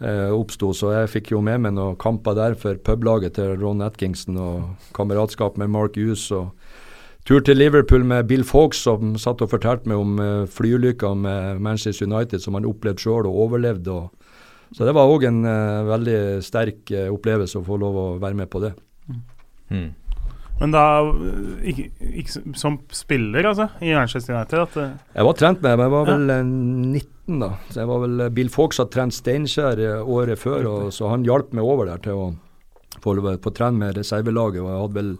[0.00, 0.72] eh, oppsto.
[0.76, 4.90] Så jeg fikk jo med meg noen kamper der for publaget til Ron Atkinson og
[4.96, 6.30] kameratskap med Mark Hughes.
[6.30, 6.52] og
[7.22, 11.60] Tur til Liverpool med Bill Fawkes, som satt og fortalte meg om uh, flyulykka med
[11.62, 13.94] Manchester United som han opplevde sjøl og overlevde.
[13.94, 14.34] Og,
[14.74, 18.40] så det var òg en uh, veldig sterk uh, opplevelse å få lov å være
[18.42, 18.72] med på det.
[19.70, 19.92] Mm.
[20.58, 20.82] Men da
[21.64, 24.58] ikke, ikke, Som spiller, altså, i Manchester United?
[24.66, 26.42] At, jeg var trent med, men jeg var vel ja.
[26.42, 27.52] 19 da.
[27.70, 31.54] Så jeg var vel, Bill Fawkes hadde trent Steinkjer året før, og, så han hjalp
[31.54, 32.30] meg over der til å
[32.98, 34.64] få, få trene med reservelaget.
[34.66, 35.14] og jeg hadde vel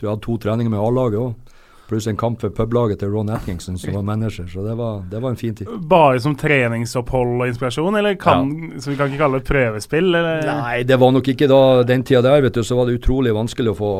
[0.00, 1.56] du hadde to treninger med A-laget òg.
[1.90, 4.44] Pluss en kamp for publaget til Ron Atkinson, som var manager.
[4.46, 5.66] Så det var, det var, en fin tid.
[5.90, 8.78] Bare som treningsopphold og inspirasjon, eller kan, ja.
[8.78, 10.14] som vi kan ikke kalle det prøvespill?
[10.14, 10.44] Eller?
[10.46, 13.34] Nei, det var nok ikke da den tida der, vet du, så var det utrolig
[13.34, 13.90] vanskelig å få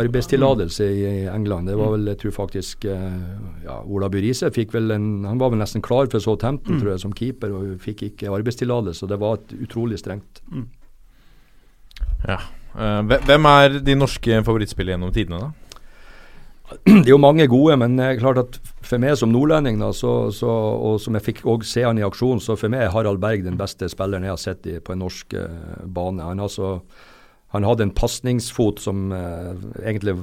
[0.00, 1.68] arbeidstillatelse i England.
[1.68, 3.22] Det var vel, jeg tror faktisk eh,
[3.68, 6.80] ja, Ola Byrise fikk vel en Han var vel nesten klar for Southampton, mm.
[6.80, 9.04] tror jeg, som keeper, og fikk ikke arbeidstillatelse.
[9.04, 10.40] Så det var et utrolig strengt.
[10.48, 10.70] Mm.
[12.24, 12.40] Ja.
[12.76, 15.66] Uh, hvem er de norske favorittspillene gjennom tidene, da?
[16.84, 18.56] Det er jo mange gode, men klart at
[18.86, 22.04] for meg som nordlending, da, så, så, og som jeg fikk også se han i
[22.06, 24.94] aksjon, så for meg er Harald Berg den beste spilleren jeg har sett i, på
[24.94, 26.26] en norsk uh, bane.
[26.26, 26.76] Han, altså,
[27.54, 30.18] han, hadde en pasningsfot som uh, egentlig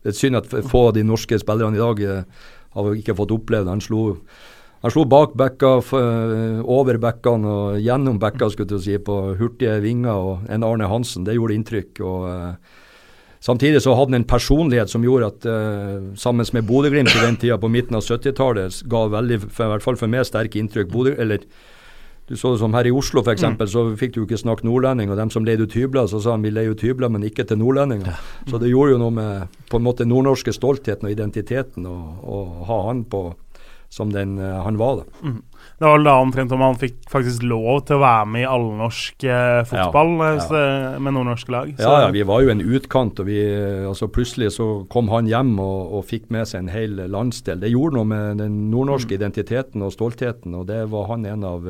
[0.00, 3.34] Det er synd at få av de norske spillerne i dag uh, har ikke fått
[3.34, 3.74] oppleve det.
[3.74, 4.04] Han slo,
[4.80, 5.74] han slo bak bekka,
[6.64, 10.14] over bekkene og gjennom bekka, skulle du si, på hurtige vinger.
[10.14, 12.00] og En Arne Hansen, det gjorde inntrykk.
[12.00, 12.56] og
[13.40, 17.38] Samtidig så hadde han en personlighet som gjorde at uh, sammen med Bodø-Glimt i den
[17.40, 20.90] tida på midten av 70-tallet ga veldig, for, i hvert fall for meg, sterke inntrykk.
[20.92, 21.46] Bodø, eller
[22.28, 23.62] du så det som her i Oslo f.eks., mm.
[23.66, 25.08] så fikk du ikke snakke nordlending.
[25.10, 27.48] Og dem som leide ut hybler, så sa han vi leier ut hybler, men ikke
[27.48, 28.12] til nordlendinger.
[28.12, 28.44] Ja.
[28.52, 32.78] Så det gjorde jo noe med på en måte nordnorske stoltheten og identiteten å ha
[32.90, 33.24] han på
[33.90, 35.02] som den uh, han var.
[35.02, 35.28] da.
[35.28, 35.42] Mm.
[35.78, 39.24] Det var da omtrent om han fikk faktisk lov til å være med i allnorsk
[39.24, 40.58] eh, fotball ja, ja.
[40.60, 41.72] Eh, med nordnorske lag.
[41.74, 41.84] Så.
[41.84, 43.40] Ja, ja, vi var jo en utkant, og vi,
[43.88, 47.60] altså plutselig så kom han hjem og, og, fikk med seg en hel landsdel.
[47.64, 49.18] Det gjorde noe med den nordnorske mm.
[49.18, 51.66] identiteten og stoltheten, og det var han en av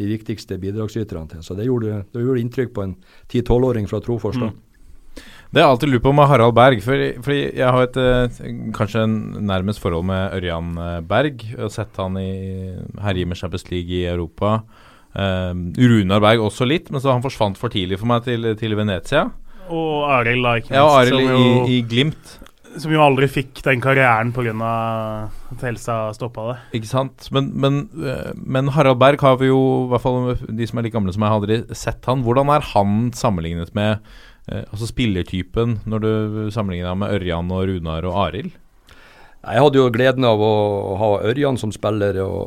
[0.00, 1.44] de viktigste bidragsyterne til.
[1.44, 2.96] Så det gjorde, det gjorde inntrykk på en
[3.28, 4.40] 10-12-åring fra Trofors.
[4.40, 4.54] Mm.
[5.50, 6.82] Det har jeg alltid lurt på med Harald Berg.
[6.84, 8.42] Fordi, fordi jeg har et eh,
[8.76, 9.16] kanskje en
[9.48, 11.42] nærmest forhold med Ørjan eh, Berg.
[11.42, 12.30] Jeg har sett han i
[13.02, 14.60] herje med Champions League i Europa.
[15.10, 18.76] Uh, Runar Berg også litt, men så han forsvant for tidlig for meg til, til
[18.78, 19.24] Venezia.
[19.66, 20.78] Og Arild, da, ikke minst.
[20.78, 22.36] Ja, Arild i, i, Glimt.
[22.78, 24.54] Som jo aldri fikk den karrieren pga.
[25.50, 26.56] at helsa stoppa det.
[26.78, 27.26] Ikke sant.
[27.34, 27.80] Men, men,
[28.38, 31.26] men, Harald Berg har vi jo, i hvert fall de som er like gamle som
[31.26, 32.22] meg, aldri sett han.
[32.22, 36.10] Hvordan er han sammenlignet med Eh, altså spillertypen, når du
[36.54, 38.56] sammenligner med Ørjan og Runar og Arild?
[39.40, 40.52] Jeg hadde jo gleden av å
[41.00, 42.40] ha Ørjan som spiller, og,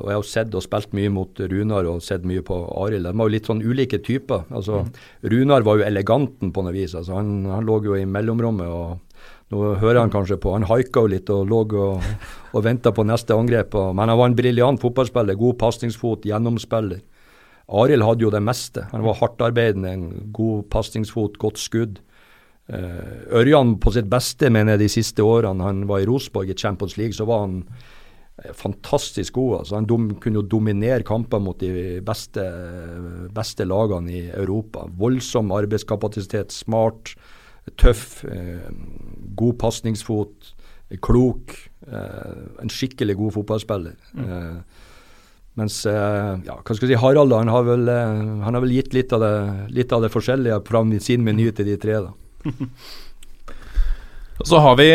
[0.00, 3.04] og jeg har sett og spilt mye mot Runar og sett mye på Arild.
[3.04, 4.46] De var jo litt sånn ulike typer.
[4.48, 5.02] Altså, mm.
[5.34, 6.94] Runar var jo eleganten på noe vis.
[6.96, 8.72] Altså, han, han, lå jo i mellomrommet.
[8.72, 12.06] og Nå hører han kanskje på, han haika jo litt og lå og,
[12.56, 13.76] og venta på neste angrep.
[13.76, 15.36] Og, men han var en briljant fotballspiller.
[15.36, 17.04] God pasningsfot, gjennomspiller.
[17.70, 18.86] Arild hadde jo det meste.
[18.92, 22.00] Han var hardtarbeidende, en god pasningsfot, godt skudd.
[22.72, 26.58] Uh, Ørjan på sitt beste, mener jeg, de siste årene han var i Rosenborg i
[26.58, 29.56] Champions League, så var han eh, fantastisk god.
[29.60, 32.44] Altså, han dom, kunne jo dominere kamper mot de beste,
[33.34, 34.86] beste lagene i Europa.
[34.98, 37.14] Voldsom arbeidskapasitet, smart,
[37.78, 38.70] tøff, uh,
[39.38, 40.54] god pasningsfot,
[41.02, 41.56] klok.
[41.86, 43.98] Uh, en skikkelig god fotballspiller.
[44.18, 44.62] Mm.
[45.60, 49.12] Mens ja, hva skal jeg si, Harald han har, vel, han har vel gitt litt
[49.12, 49.32] av det,
[49.76, 51.98] litt av det forskjellige fra sin meny til de tre.
[52.06, 52.14] da.
[54.44, 54.88] Så har vi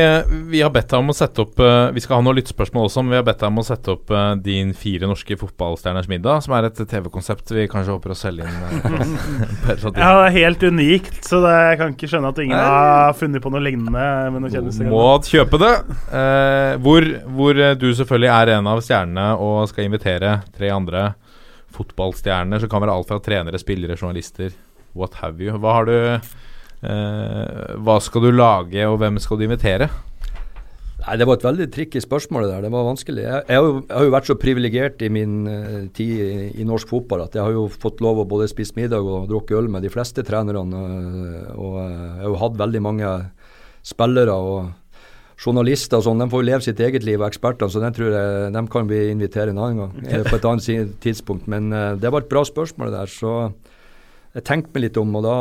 [0.51, 3.03] Vi har bedt deg om å sette opp eh, Vi skal ha noen lyttespørsmål også,
[3.03, 6.43] men vi har bedt deg om å sette opp eh, din fire norske fotballstjerners middag,
[6.45, 8.57] som er et TV-konsept vi kanskje håper å selge inn.
[8.77, 13.15] Eh, ja, det er helt unikt, så det, jeg kan ikke skjønne at ingen har
[13.17, 14.07] funnet på noe lignende.
[14.33, 14.89] Med noe kjendiser.
[14.91, 15.73] Må kjøpe det.
[16.21, 21.09] Eh, hvor, hvor du selvfølgelig er en av stjernene og skal invitere tre andre
[21.77, 24.53] fotballstjerner, så kan være alt fra trenere, spillere, journalister,
[24.97, 25.55] what have you.
[25.61, 25.97] Hva har du
[26.77, 29.87] hva skal du lage, og hvem skal du invitere?
[31.07, 32.43] Nei, Det var et veldig tricky spørsmål.
[32.43, 33.23] Det der, det var vanskelig.
[33.23, 36.47] Jeg, jeg, har, jo, jeg har, jo, vært så privilegert i min uh, tid i,
[36.57, 39.55] i, norsk fotball at jeg har jo fått lov å både spise middag og drukke
[39.55, 40.65] øl med de fleste trenerne.
[40.65, 43.13] Og, og jeg har jo hatt veldig mange
[43.87, 46.23] spillere og journalister og sånn.
[46.25, 48.89] De får jo leve sitt eget liv, og ekspertene, så den tror jeg de kan
[48.89, 50.23] vi invitere en annen gang.
[50.31, 51.47] på et annet tidspunkt.
[51.47, 51.69] Men
[52.01, 53.35] det var et bra spørsmål der, så
[54.33, 55.13] jeg tenkte meg litt om.
[55.21, 55.37] og da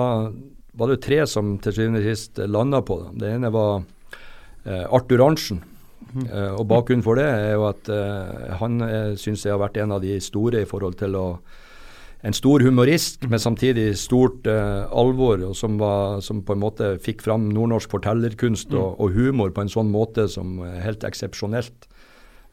[0.77, 3.13] var det tre som til syvende og sist landa på det.
[3.23, 3.81] Det ene var
[4.67, 5.63] eh, Arthur Arntzen.
[6.13, 6.27] Mm.
[6.27, 9.79] Eh, og Bakgrunnen for det er jo at eh, han eh, syns jeg har vært
[9.83, 11.29] en av de store i forhold til å
[12.27, 16.89] En stor humorist, men samtidig stort eh, alvor, og som, var, som, på en måte
[17.05, 21.87] fikk fram nordnorsk fortellerkunst og, og, humor på en sånn måte som er helt eksepsjonelt.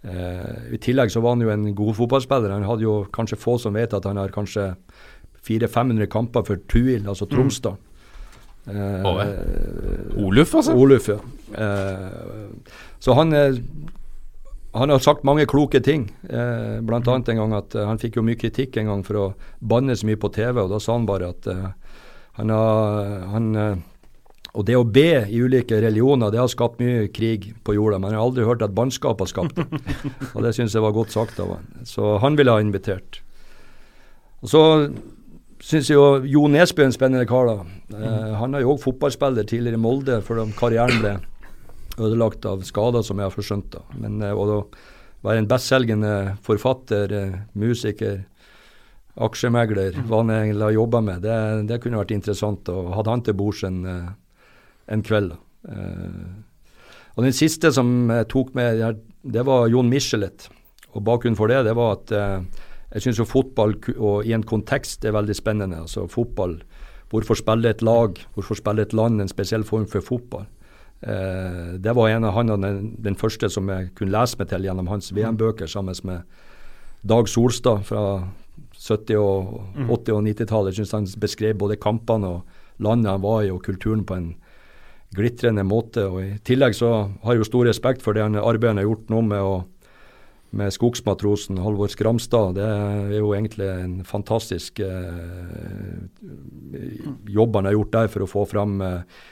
[0.03, 2.53] Eh, I tillegg så var han jo en god fotballspiller.
[2.53, 4.73] Han hadde jo kanskje få som vet at han har kanskje
[5.47, 7.79] 400-500 kamper for Tuil, altså Tromsdal.
[7.79, 7.92] Mm.
[8.67, 10.75] Eh, Oluf, altså?
[10.79, 11.19] Oluf, ja.
[11.53, 12.47] Eh,
[13.03, 13.33] så han
[14.73, 16.07] han har sagt mange kloke ting.
[16.29, 19.25] Eh, annet en gang at eh, han fikk jo mye kritikk en gang for å
[19.61, 21.67] banne så mye på TV, og da sa han bare at eh,
[22.39, 23.75] han har han, eh,
[24.53, 28.11] Og det å be i ulike religioner, det har skapt mye krig på jorda, men
[28.13, 29.65] jeg har aldri hørt at bannskap har skapt det.
[30.35, 31.65] og det syns jeg var godt sagt av han.
[31.89, 33.23] Så han ville ha invitert.
[34.45, 34.61] Og så
[35.63, 37.47] syns jo Jo Nesbø er en spennende kar.
[37.47, 37.97] da.
[37.97, 41.13] Eh, han er jo òg fotballspiller tidligere i Molde, før karrieren ble
[41.97, 43.71] ødelagt av skader, som jeg har forskjønt.
[43.71, 43.83] da.
[43.99, 44.65] Men eh, å
[45.23, 48.23] være en bestselgende forfatter, eh, musiker,
[49.23, 51.37] aksjemegler, hva han egentlig har jobba med, det,
[51.69, 52.69] det, kunne vært interessant.
[52.69, 54.09] å hadde han til bords en, eh,
[54.93, 55.35] en kveld.
[55.35, 55.37] da.
[55.69, 56.33] Eh,
[57.13, 60.49] og Den siste som jeg tok med, det var Jon Michelet.
[60.93, 62.11] Og Bakgrunnen for det det var at
[62.93, 65.81] jeg syns jo fotball og i en kontekst er veldig spennende.
[65.81, 66.59] Altså fotball,
[67.13, 70.47] Hvorfor spiller et lag, hvorfor spiller et land en spesiell form for fotball?
[71.05, 74.65] Eh, det var en av han den, den, første som jeg kunne lese meg til
[74.65, 76.23] gjennom hans VM-bøker, sammen med
[77.05, 78.23] Dag Solstad fra
[78.73, 80.71] 70-, og 80- og 90-tallet.
[80.71, 84.31] Jeg syns han beskrev både kampene og landet han var i, og kulturen på en
[85.13, 86.07] glitrende måte.
[86.09, 88.89] Og I tillegg så har jeg jo stor respekt for det han arbeidet han har
[88.89, 89.53] gjort nå med å
[90.53, 92.55] med skogsmatrosen Halvor Skramstad.
[92.57, 96.03] Det er jo egentlig en fantastisk eh,
[97.33, 99.23] jobb han har gjort der for å få fram eh,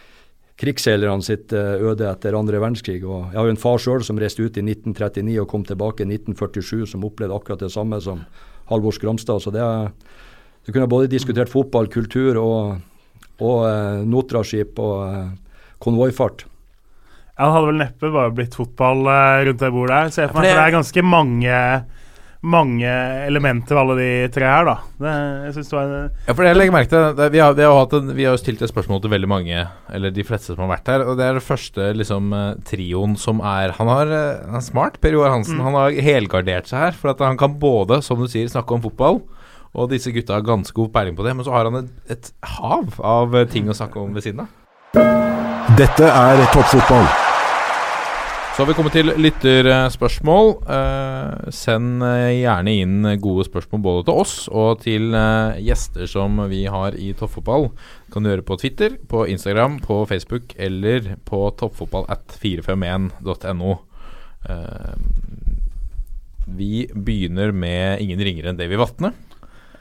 [0.61, 3.03] krigsseilerne sitt eh, øde etter andre verdenskrig.
[3.05, 6.01] Og jeg har jo en far sjøl som reiste ut i 1939 og kom tilbake
[6.01, 8.23] i 1947, som opplevde akkurat det samme som
[8.71, 9.45] Halvor Skramstad.
[9.45, 9.61] Så det,
[10.65, 12.81] det kunne både diskutert fotball, kultur og,
[13.45, 15.37] og Notraskip og
[15.81, 16.47] konvoifart.
[17.37, 20.13] Ja, det hadde vel neppe bare blitt fotball uh, rundt det bordet her.
[20.13, 21.57] Se for meg, for det er ganske mange
[22.41, 22.89] mange
[23.27, 24.73] elementer ved alle de tre her, da.
[24.97, 25.11] Det,
[25.45, 27.65] jeg synes det var Ja, for det jeg legger merke til det, vi, har, vi,
[27.67, 30.63] har en, vi, har, jo stilt et spørsmål til veldig mange, eller de fleste som
[30.65, 34.09] har vært her, og det er det første liksom uh, trioen som er Han, har,
[34.09, 35.59] uh, han er smart, Per Joar Hansen.
[35.59, 35.67] Mm.
[35.69, 38.83] Han har helgardert seg her, for at han kan både, som du sier, snakke om
[38.87, 39.21] fotball.
[39.77, 42.33] Og disse gutta har ganske god peiling på det, men så har han et, et
[42.57, 45.40] hav av ting å snakke om ved siden av.
[45.77, 47.05] Dette er toppfotball.
[48.51, 50.47] Så har vi kommet til lytterspørsmål.
[50.75, 56.41] Eh, send uh, gjerne inn gode spørsmål både til oss og til eh, gjester som
[56.51, 57.69] vi har i Toppfotball.
[58.11, 63.71] Kan du gjøre på Twitter, på Instagram, på Facebook eller på toppfotballat451.no.
[64.49, 64.93] Eh,
[66.57, 69.09] vi begynner med ingen ringere enn Davy Vatne.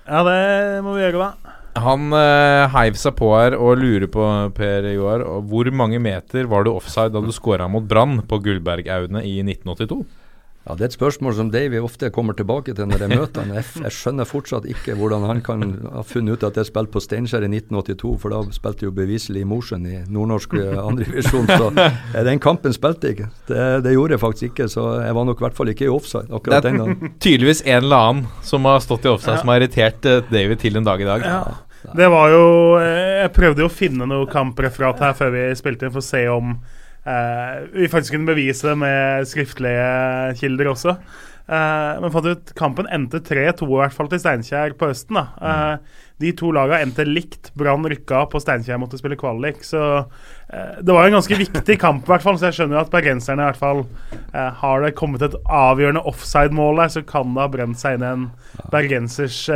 [0.04, 1.30] Ja, det må vi gjøre, da.
[1.78, 4.24] Han uh, heiv seg på her og lurer på,
[4.56, 9.22] Per Joar, hvor mange meter var du offside da du skåra mot Brann på Gullbergaune
[9.22, 10.00] i 1982?
[10.70, 13.54] Ja, Det er et spørsmål som Davy ofte kommer tilbake til når jeg møter han.
[13.58, 15.64] Jeg, jeg skjønner fortsatt ikke hvordan han kan
[15.96, 19.42] ha funnet ut at jeg spilte på Steinkjer i 1982, for da spilte jo beviselig
[19.42, 21.50] i Mosjøen i nordnorsk eh, andredivisjon.
[21.50, 23.30] Så eh, den kampen spilte jeg ikke.
[23.50, 25.90] Det, det, gjorde jeg faktisk ikke, så jeg var nok i hvert fall ikke i
[25.90, 27.16] offside akkurat den gangen.
[27.24, 29.42] Tydeligvis en eller annen som har stått i offside ja.
[29.42, 31.26] som har irritert uh, Davy til en dag i dag.
[31.26, 31.42] Ja.
[31.96, 32.42] Det var jo
[32.76, 36.20] Jeg prøvde jo å finne noe kampreferat her før vi spilte inn, for å se
[36.30, 36.52] om
[37.74, 39.90] vi faktisk kunne bevise det med skriftlige
[40.40, 40.96] kilder også.
[41.50, 45.18] Uh, men fant ut kampen endte 3-2 i hvert fall til Steinkjer på høsten.
[45.18, 45.24] da.
[45.42, 47.50] Uh, de to lagene endte likt.
[47.58, 49.64] Brann rykka på Steinkjer måtte spille kvalik.
[49.64, 49.80] Så
[50.50, 52.36] det var en ganske viktig kamp, i hvert fall.
[52.38, 53.80] Så jeg skjønner at bergenserne i hvert fall
[54.60, 58.28] Har det kommet et avgjørende offside-mål der, så kan det ha brent seg inn en
[58.68, 59.46] bergensers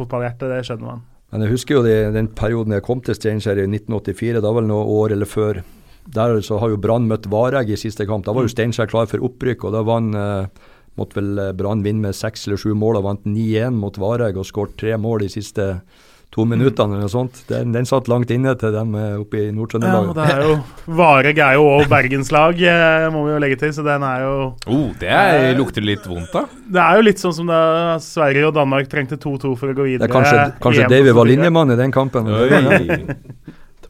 [0.00, 0.48] fotballhjerte.
[0.48, 1.04] Det skjønner man.
[1.34, 4.40] Men jeg husker jo de, den perioden jeg kom til Steinkjer i 1984.
[4.40, 5.60] Da var det noe år eller før
[6.04, 8.26] der så har jo Brann møtt Vareg i siste kamp.
[8.26, 8.54] Da var jo mm.
[8.54, 12.48] Steinkjer klar for opprykk, og da vant eh, måtte vel eh, Brann vinne med seks
[12.48, 15.70] eller sju mål og vant 9-1 mot Vareg og skåret tre mål de siste
[16.34, 16.50] to mm.
[16.50, 17.40] minuttene eller noe sånt.
[17.48, 20.10] Den, den satt langt inne til dem eh, oppe i Nord-Trøndelag.
[20.10, 20.60] Ja, det er jo,
[21.00, 22.62] Vareg er jo òg bergenslag,
[23.14, 26.34] må vi jo legge til, så den er jo oh, Det er, lukter litt vondt,
[26.36, 26.44] da?
[26.76, 27.64] Det er jo litt sånn som da
[28.02, 30.04] Sverige og Danmark trengte 2-2 for å gå videre.
[30.04, 32.28] Det er kanskje, kanskje David var linjemann i den kampen.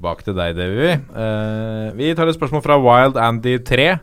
[0.05, 0.89] Tilbake til deg, Davy.
[1.17, 4.03] Uh, vi tar et spørsmål fra Wild Andy 3, uh,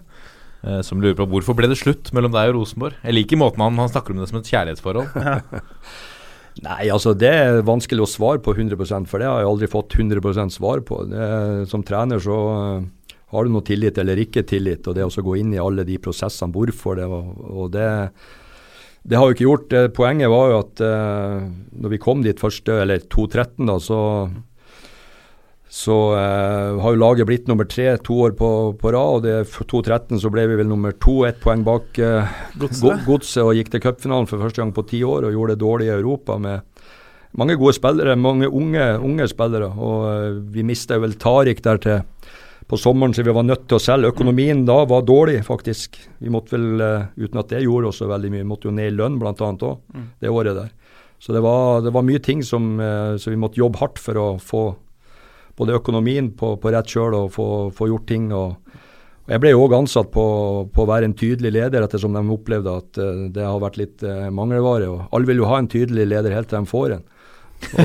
[0.66, 2.98] eh, som lurer på hvorfor ble det slutt mellom deg og Rosenborg?
[3.06, 5.14] Jeg liker måten han, han snakker om det som et kjærlighetsforhold.
[6.66, 9.94] Nei, altså det er vanskelig å svare på 100% for det har jeg aldri fått
[9.94, 11.04] 100% svar på.
[11.06, 11.30] Det,
[11.70, 15.38] som trener så uh, har du noe tillit eller ikke tillit, og det å gå
[15.38, 17.90] inn i alle de prosessene, hvorfor det og, og det
[19.02, 19.72] det har jo ikke gjort.
[19.98, 21.46] Poenget var jo at uh,
[21.82, 24.02] når vi kom dit første, eller 2.13, da, så
[25.72, 29.22] så eh, har jo laget blitt nummer tre to år på, på rad.
[29.22, 33.38] og det 2013 så ble vi vel nummer to, ett poeng bak eh, Godset.
[33.40, 35.94] og gikk til cupfinalen for første gang på ti år og gjorde det dårlig i
[35.96, 36.68] Europa med
[37.40, 39.72] mange gode spillere, mange unge, unge spillere.
[39.72, 42.04] Og eh, vi mista vel Tariq der til
[42.68, 44.12] på sommeren, så vi var nødt til å selge.
[44.12, 45.98] Økonomien da var dårlig, faktisk.
[46.20, 46.84] Vi måtte vel,
[47.16, 49.34] uten at det gjorde oss veldig mye, vi måtte jo ned i lønn bl.a.
[49.40, 50.06] òg, mm.
[50.20, 50.70] det året der.
[51.20, 54.30] Så det var, det var mye ting som så vi måtte jobbe hardt for å
[54.40, 54.62] få
[55.62, 58.30] både økonomien på, på rett kjøl og få, få, gjort ting.
[58.34, 58.58] og,
[59.22, 60.26] og Jeg ble jo òg ansatt på,
[60.74, 64.06] på, å være en tydelig leder, ettersom de opplevde at uh, det har vært litt
[64.08, 64.90] uh, mangelvare.
[64.90, 67.10] og Alle vil jo ha en tydelig leder helt til de får en.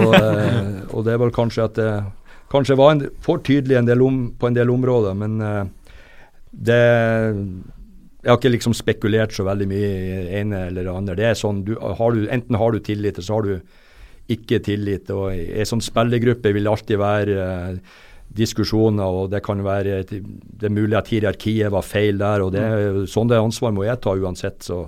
[0.00, 1.90] Og, uh, og det er vel kanskje at det
[2.52, 5.40] kanskje var en, for tydelig en om, på en del områder, men
[6.56, 6.76] det
[8.26, 11.16] jeg har ikke liksom spekulert så veldig mye i ene eller det andre.
[11.18, 13.76] Det er sånn, du, har du, Enten har du tillit, eller så har du
[14.32, 15.10] ikke tillit.
[15.14, 17.98] og I en sånn spillergruppe vil det alltid være uh,
[18.36, 22.44] diskusjoner, og det kan være det er mulig at hierarkiet var feil der.
[22.44, 23.04] og det, mm.
[23.10, 24.62] Sånn det ansvar må jeg ta uansett.
[24.66, 24.86] så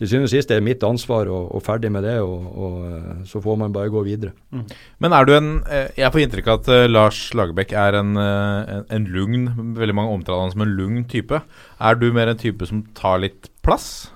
[0.00, 2.14] til syvende og sist er det mitt ansvar, og, og ferdig med det.
[2.24, 4.32] Og, og, eh, Så får man bare gå videre.
[4.48, 4.62] Mm.
[4.98, 8.86] Men er du en eh, Jeg får inntrykk av at Lars Lagerbäck er en, en,
[8.88, 11.42] en, lugn Veldig mange omtaler han som en lugn type.
[11.76, 14.08] Er du mer en type som tar litt plass?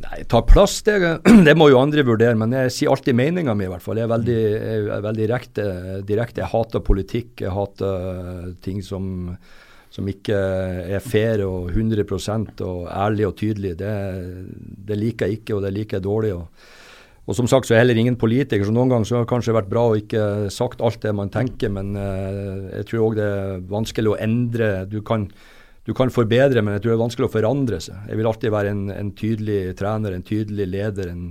[0.00, 0.96] Nei, ta plass, det,
[1.46, 2.38] det, må jo andre vurdere.
[2.38, 4.00] Men jeg sier alltid meninga mi, i hvert fall.
[4.00, 5.66] Jeg er veldig, jeg er veldig direkte,
[6.08, 7.32] direkte, Jeg hater politikk.
[7.44, 9.28] Jeg hater ting som,
[9.92, 10.40] som ikke
[10.96, 13.76] er fair og 100% og ærlig og tydelig.
[13.80, 13.94] Det,
[14.88, 16.32] det, liker jeg ikke, og det liker jeg dårlig.
[16.38, 16.66] Og,
[17.28, 19.32] og som sagt så er jeg heller ingen politiker, så noen ganger så har det
[19.34, 20.24] kanskje vært bra å ikke
[20.54, 24.72] sagt alt det man tenker, men uh, jeg tror òg det er vanskelig å endre.
[24.90, 25.28] Du kan
[25.88, 28.04] du kan forbedre, men jeg tror det er vanskelig å forandre seg.
[28.10, 31.30] Jeg vil alltid være en, en tydelig trener, en tydelig leder, en,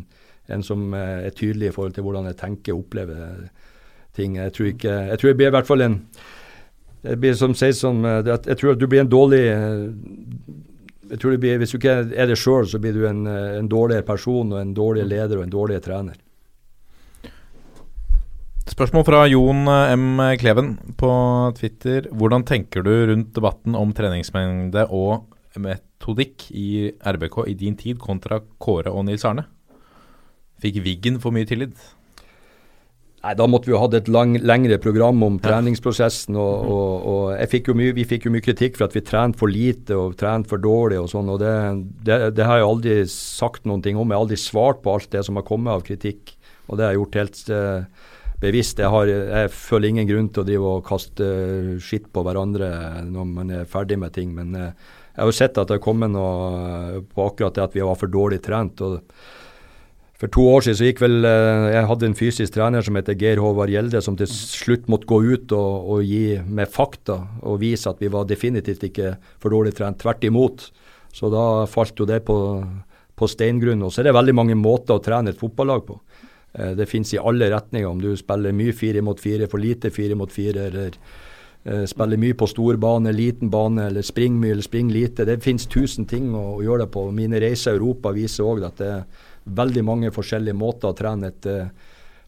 [0.50, 3.46] en, som eh, er tydelig i forhold til hvordan jeg tenker og opplever
[4.18, 4.40] ting.
[4.42, 6.00] Jeg tror, ikke, jeg tror jeg blir i hvert fall en
[7.00, 9.86] jeg blir som sier som, eh, jeg tror at du blir en dårlig eh,
[11.10, 14.06] jeg tror blir, Hvis du ikke er det sjøl, så blir du en, en dårligere
[14.06, 16.18] person og en dårligere leder og en dårligere trener.
[18.70, 20.20] Spørsmål fra Jon eh, M.
[20.38, 21.10] Kleven på
[21.58, 22.06] Twitter.
[22.14, 25.26] Hvordan tenker du rundt debatten om treningsmengde og
[25.58, 29.48] metodikk i RBK i din tid kontra Kåre og Nils Arne?
[30.62, 31.74] Fikk Wiggen for mye tillit?
[33.24, 36.38] Nei, Da måtte vi jo hatt et lang, lengre program om treningsprosessen.
[36.38, 36.76] og, mhm.
[36.76, 39.98] og, og fikk mye, Vi fikk jo mye kritikk for at vi trente for lite
[39.98, 41.02] og trente for dårlig.
[41.02, 41.56] og sånn, og det,
[42.06, 44.06] det, det, har jeg aldri sagt noen ting om.
[44.14, 46.38] Jeg har aldri svart på alt det som har kommet av kritikk.
[46.68, 47.46] og Det har jeg gjort helt...
[47.50, 48.80] Uh, bevisst.
[48.80, 51.28] Jeg, har, jeg, føler ingen grunn til å drive og kaste
[51.84, 52.70] skitt på hverandre
[53.08, 54.32] når man er ferdig med ting.
[54.36, 54.72] Men eh,
[55.14, 56.32] jeg har jo sett at det har kommet noe
[56.96, 58.82] eh, på akkurat det at vi var for dårlig trent.
[58.86, 59.02] og
[60.20, 63.16] for to år siden så gikk vel eh, Jeg hadde en fysisk trener som heter
[63.20, 67.62] Geir Håvard Gjelde, som til slutt måtte gå ut og, og, gi med fakta og
[67.62, 70.00] vise at vi var definitivt ikke for dårlig trent.
[70.02, 70.70] Tvert imot.
[71.16, 72.36] Så da falt jo det på,
[73.16, 73.86] på steingrunn.
[73.88, 75.96] Og så er det veldig mange måter å trene et fotballag på.
[76.54, 79.92] Eh, det finnes i alle retninger, om du spiller mye fire mot fire, for lite
[79.94, 80.98] fire mot fire, eller
[81.64, 85.26] eh, spiller mye på stor bane, liten bane, eller spring mye eller spring lite.
[85.26, 87.06] Det finnes tusen ting å, å gjøre det på.
[87.12, 91.30] Mine reiser i Europa viser òg at det er veldig mange forskjellige måter å trene
[91.32, 91.70] et uh,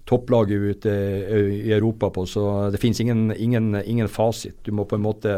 [0.10, 2.26] topplag ute i Europa på.
[2.26, 4.56] Så det finnes ingen, ingen, ingen, fasit.
[4.66, 5.36] Du må på en måte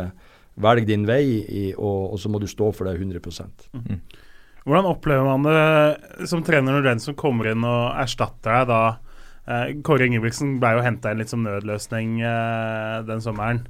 [0.64, 3.20] velge din vei, i, og, og, så må du stå for det 100
[3.74, 4.00] mm.
[4.64, 8.82] Hvordan opplever man det som trener når den som kommer inn og erstatter deg da
[9.52, 13.66] eh, Kåre Ingebrigtsen ble jo henta inn litt som nødløsning eh, den sommeren.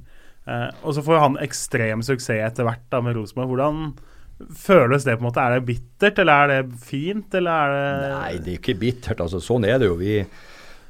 [0.46, 3.50] Eh, og så får han ekstrem suksess etter hvert da med Rosenborg.
[3.50, 5.16] Hvordan føles det?
[5.18, 5.42] på en måte?
[5.42, 9.22] Er det bittert, eller er det fint, eller er det Nei, det er ikke bittert.
[9.24, 9.98] altså Sånn er det jo.
[9.98, 10.20] Vi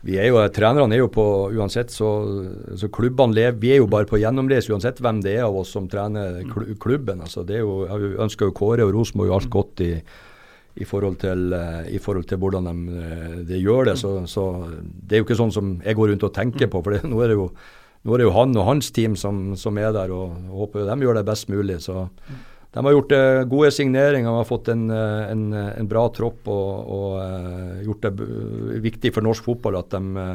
[0.05, 1.25] vi er jo, Trenerne er jo på
[1.57, 2.09] uansett, så,
[2.77, 5.73] så klubbene lever Vi er jo bare på gjennomreise uansett hvem det er av oss
[5.73, 6.43] som trener
[6.81, 7.23] klubben.
[7.25, 9.93] altså det er jo, Jeg ønsker jo Kåre og Rosenborg alt godt i,
[10.77, 11.57] i, forhold til,
[11.89, 12.99] i forhold til hvordan de,
[13.49, 13.97] de gjør det.
[14.01, 14.49] Så, så,
[14.85, 16.85] Det er jo ikke sånn som jeg går rundt og tenker på.
[16.85, 17.49] for det, nå, er det jo,
[18.05, 21.01] nå er det jo han og hans team som, som er der, og, håper de
[21.01, 21.81] gjør det best mulig.
[21.81, 22.11] så
[22.75, 26.51] de har gjort uh, gode signeringer, de har fått en, uh, en, en bra tropp
[26.51, 28.29] og, og gjort det
[28.83, 30.27] viktig for norsk fotball at de,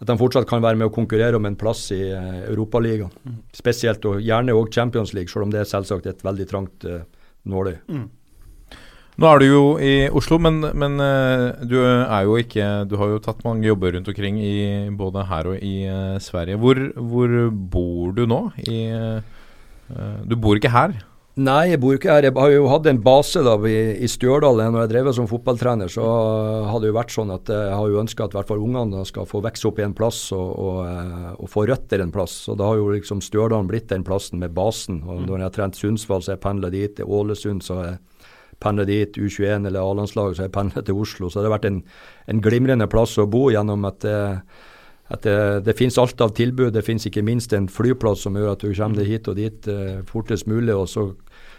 [0.00, 3.12] at de, fortsatt kan være med å konkurrere om en plass i Europaligaen.
[3.28, 3.38] Mm.
[3.54, 6.88] Spesielt og gjerne òg Champions League, selv om det er selvsagt et veldig trangt
[7.44, 7.76] nåløy.
[7.92, 8.08] Mm.
[9.20, 10.96] Nå er du jo i Oslo, men, men,
[11.70, 14.56] du er jo ikke Du har jo tatt mange jobber rundt omkring i,
[14.90, 15.76] både her og i
[16.24, 16.58] Sverige.
[16.58, 18.40] Hvor, hvor bor du nå?
[18.64, 18.80] I,
[20.26, 20.96] du bor ikke her?
[21.34, 22.28] Nei, jeg bor ikke her.
[22.28, 24.60] Jeg har jo hatt en base da i, i Stjørdal.
[24.70, 26.04] Når jeg drev som fotballtrener, så
[26.70, 29.26] har det jo vært sånn at jeg har jo ønska at hvert fall ungene skal
[29.26, 32.36] få vokse opp i en plass og, og, eh, og, få røtter en plass.
[32.52, 35.00] Og da har jo liksom Stjørdal blitt den plassen med basen.
[35.02, 36.94] Og når jeg har trent Sundsvall, så har jeg pendla dit.
[37.00, 38.30] Til Ålesund så har jeg
[38.62, 39.18] pendla dit.
[39.18, 41.32] U21 eller A-landslaget, så har jeg pendla til Oslo.
[41.32, 41.82] Så det har vært en,
[42.30, 44.38] en glimrende plass å bo gjennom at jeg
[45.12, 45.36] at det,
[45.66, 46.72] det finnes alt av tilbud.
[46.72, 49.68] Det finnes ikke minst en flyplass som gjør at du kommer deg hit og dit
[49.68, 50.72] eh, fortest mulig.
[50.72, 51.10] Og så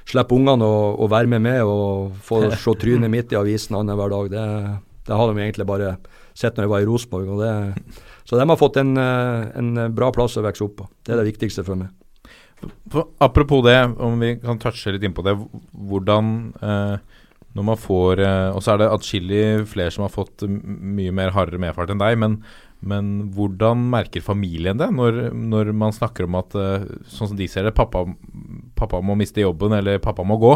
[0.10, 4.14] slipper ungene å, å, være med med og få se trynet mitt i avisen annenhver
[4.14, 4.32] dag.
[4.34, 4.46] Det,
[5.06, 5.96] det har de egentlig bare
[6.36, 7.84] sett når jeg var i Rosenborg.
[8.26, 10.90] Så de har fått en, eh, en, bra plass å vokse opp på.
[11.06, 11.94] Det er det viktigste for meg.
[13.22, 15.38] Apropos det, om vi kan touche litt innpå det.
[15.86, 16.34] Hvordan
[16.66, 16.98] eh,
[17.56, 21.32] når man får eh, Og så er det atskillig flere som har fått mye mer
[21.36, 22.18] hardere medfart enn deg.
[22.20, 22.40] men
[22.86, 27.50] men hvordan merker familien det, når, når man snakker om at eh, sånn som de
[27.50, 28.06] ser det, pappa,
[28.78, 30.56] pappa må miste jobben eller pappa må gå?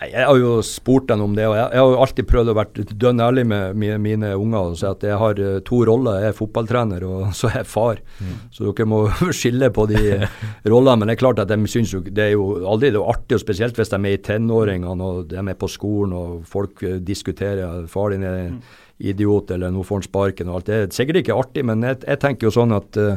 [0.00, 2.54] Jeg har jo spurt dem om det, og jeg, jeg har jo alltid prøvd å
[2.56, 6.22] være dønn ærlig med mine, mine unger og si at jeg har eh, to roller.
[6.22, 8.00] Jeg er fotballtrener, og så er jeg far.
[8.16, 8.38] Mm.
[8.56, 9.02] Så dere må
[9.42, 10.00] skille på de
[10.72, 11.02] rollene.
[11.02, 13.36] Men det er klart at de syns jo det er jo aldri det er artig,
[13.36, 16.96] og spesielt hvis de er i tenåringene og de er på skolen og folk eh,
[17.04, 17.84] diskuterer.
[17.92, 18.62] Far din er mm
[19.00, 20.68] idiot, eller nå får han sparken og alt.
[20.68, 23.16] Det er sikkert ikke artig, men jeg, jeg tenker jo sånn at uh,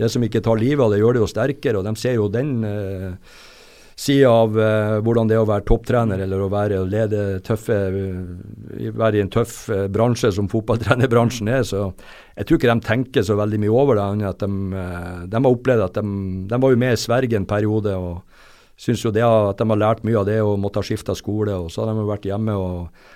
[0.00, 1.80] det som ikke tar livet av det, gjør det jo sterkere.
[1.80, 3.38] Og de ser jo den uh,
[4.00, 7.76] sida av uh, hvordan det er å være topptrener eller å være lede tøffe
[8.96, 11.66] være i en tøff uh, bransje som fotballtrenerbransjen er.
[11.68, 11.90] Så
[12.34, 14.30] jeg tror ikke de tenker så veldig mye over det.
[14.30, 16.16] at De, uh, de har opplevd at de,
[16.48, 17.94] de var jo med i Sverige en periode.
[17.96, 18.22] og
[18.80, 21.52] synes jo det at de har lært mye av det og måtte ha skifta skole.
[21.52, 23.10] og Så har de vært hjemme og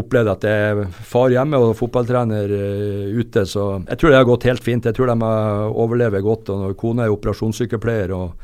[0.00, 3.46] opplevd at det er far hjemme og fotballtrener uh, ute.
[3.48, 4.90] Så jeg tror det har gått helt fint.
[4.90, 5.32] Jeg tror de
[5.70, 6.52] overlever godt.
[6.52, 8.34] og Når kona er operasjonssykepleier og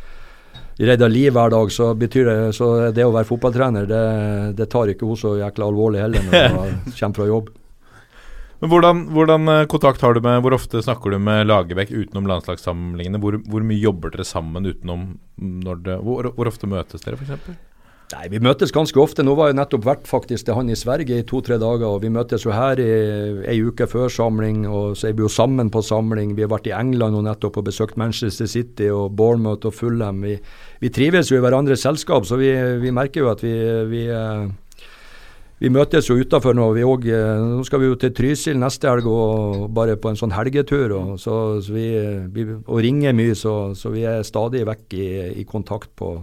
[0.80, 4.04] redder liv hver dag, så betyr det så det å være fotballtrener, det,
[4.56, 7.50] det tar ikke hun så jækla alvorlig heller når hun kommer fra jobb.
[8.60, 12.26] Men hvordan, hvordan, eh, kontakt har du med Hvor ofte snakker du med Lagerbäck utenom
[12.28, 13.20] landslagssamlingene?
[13.22, 17.69] Hvor, hvor, mye jobber dere sammen utenom det, hvor, hvor ofte møtes dere, f.eks.?
[18.10, 19.22] Nei, Vi møtes ganske ofte.
[19.22, 21.86] Nå var jeg nettopp vært faktisk til han i Sverige i to-tre dager.
[21.86, 22.88] og Vi møtes jo her i
[23.46, 26.34] ei uke før samling, og så er vi jo sammen på samling.
[26.34, 30.24] Vi har vært i England og nettopp og besøkt Manchester City og Bournemouth og Fulham.
[30.26, 30.40] Vi,
[30.80, 32.50] vi trives jo i hverandres selskap, så vi,
[32.82, 33.54] vi merker jo at vi,
[33.92, 34.50] vi eh,
[35.60, 36.70] vi møtes jo utafor nå.
[36.72, 40.16] Vi også, eh, nå skal vi jo til Trysil neste helg og bare på en
[40.16, 40.96] sånn helgetur.
[40.96, 41.86] Og, så, så vi,
[42.32, 45.08] vi, og ringer mye, så, så, vi er stadig vekk i,
[45.42, 46.14] i kontakt på,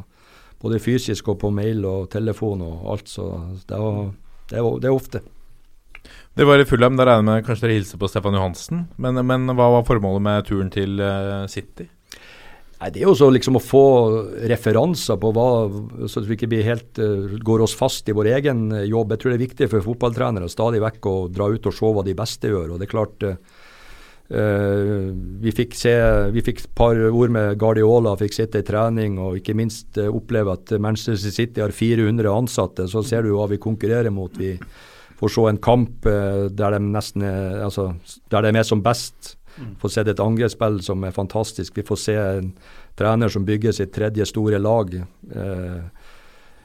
[0.62, 3.12] både fysisk og på mail og telefon og alt.
[3.12, 3.28] Så
[3.68, 4.14] det, var,
[4.52, 5.24] det, var, det er ofte.
[6.38, 8.88] Det var i Fulham, da regner jeg med kanskje dere hilser på Stefan Johansen.
[9.02, 11.88] Men, men, hva var formålet med turen til uh, City?
[12.78, 13.86] Nei, Det er jo så liksom å få
[14.50, 15.48] referanser på hva,
[16.06, 19.16] så vi ikke helt, uh, går oss fast i vår egen jobb.
[19.16, 22.06] Jeg tror det er viktig for fotballtrenere stadig vekk å dra ut og se hva
[22.06, 22.76] de beste gjør.
[22.76, 23.57] og det er klart uh,
[24.28, 25.08] Eh,
[25.40, 25.94] vi fikk se,
[26.36, 30.10] vi fikk et par ord med Guardiola, fikk sitte i trening og ikke minst uh,
[30.12, 32.90] oppleve at Manchester City har 400 ansatte.
[32.92, 34.36] Så ser du hva vi konkurrerer mot.
[34.36, 34.58] Vi
[35.18, 37.94] får se en kamp uh, der de nesten er, altså,
[38.34, 39.38] der de er som best.
[39.82, 41.78] Får se et angrepsspill som er fantastisk.
[41.80, 42.52] Vi får se en
[42.98, 44.94] trener som bygger sitt tredje store lag.
[44.94, 45.80] Eh,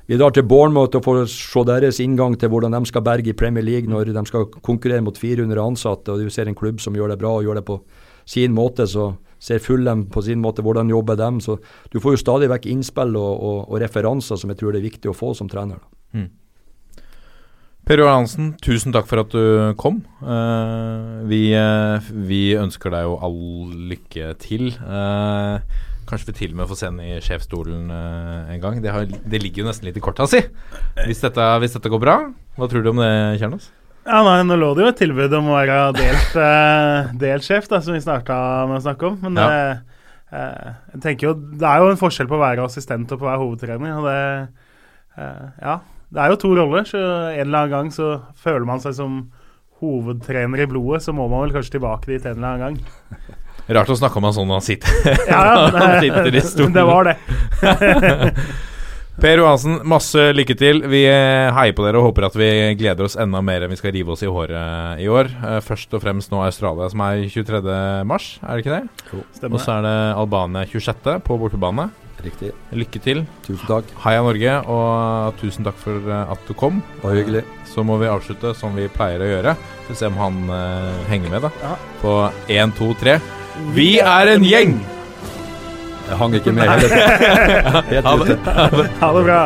[0.07, 3.37] vi drar til Bournemouth og får se deres inngang til hvordan de skal berge i
[3.39, 6.13] Premier League når de skal konkurrere mot 400 ansatte.
[6.13, 7.81] og Du ser en klubb som gjør det bra og gjør det på
[8.27, 8.87] sin måte.
[8.87, 11.41] så ser Fullem på sin måte hvordan jobber dem.
[11.41, 11.59] så
[11.91, 14.91] Du får jo stadig vekk innspill og, og, og referanser som jeg tror det er
[14.91, 15.79] viktig å få som trener.
[16.13, 16.31] Mm.
[17.83, 20.05] Per Joar Hansen, tusen takk for at du kom.
[20.23, 24.71] Uh, vi, uh, vi, ønsker deg jo all lykke til.
[24.79, 25.59] Uh,
[26.13, 28.81] kanskje vi til og med får se den i sjefsstolen en gang.
[28.85, 30.43] Det, har, det, ligger jo nesten litt i korta si.
[31.03, 32.19] Hvis dette, hvis dette, går bra,
[32.59, 33.71] hva tror du om det, Kjernos?
[34.03, 36.37] Ja, nei, Nå lå det jo et tilbud om å være delt,
[37.23, 38.37] delt sjef, da, som vi starta
[38.71, 39.19] med å snakke om.
[39.23, 39.51] Men ja.
[40.33, 43.31] jeg tenker jo, det er jo en forskjell på å være assistent og på å
[43.31, 43.95] være hovedtrener.
[44.01, 44.19] og det,
[45.63, 45.79] ja,
[46.13, 46.99] det er jo to roller, så
[47.31, 49.23] en eller annen gang så føler man seg som
[49.83, 53.39] hovedtrener i blodet, så må man vel kanskje tilbake dit en eller annen gang.
[53.69, 56.75] Rart å snakke om han sånn når han sitter, ja, ja, sitter i stolen.
[56.75, 57.17] Det var det.
[59.23, 60.83] per Johansen, masse lykke til.
[60.91, 62.51] Vi heier på dere og håper at vi
[62.81, 65.31] gleder oss enda mer enn vi skal rive oss i håret i år.
[65.31, 67.63] Eh, først og fremst nå Australia, som er 23.
[68.09, 69.09] mars, er det ikke det?
[69.13, 69.59] Jo, stemmer.
[69.59, 71.21] Og så er det Albania 26.
[71.27, 71.91] på bortebane.
[72.23, 72.53] Riktig.
[72.71, 73.25] Lykke til.
[73.43, 73.89] Tusen takk.
[74.05, 76.83] Heia Norge, og tusen takk for eh, at du kom.
[77.03, 77.43] Bare hyggelig.
[77.73, 79.57] Så må vi avslutte som vi pleier å gjøre.
[79.87, 81.51] Skal se om han uh, henger med, da.
[81.65, 81.73] Ja.
[82.03, 82.17] På
[82.53, 83.17] én, to, tre.
[83.75, 84.75] Vi er en gjeng!
[86.09, 86.69] Jeg hang ikke med i
[88.27, 88.41] det.
[89.01, 89.43] ha det bra.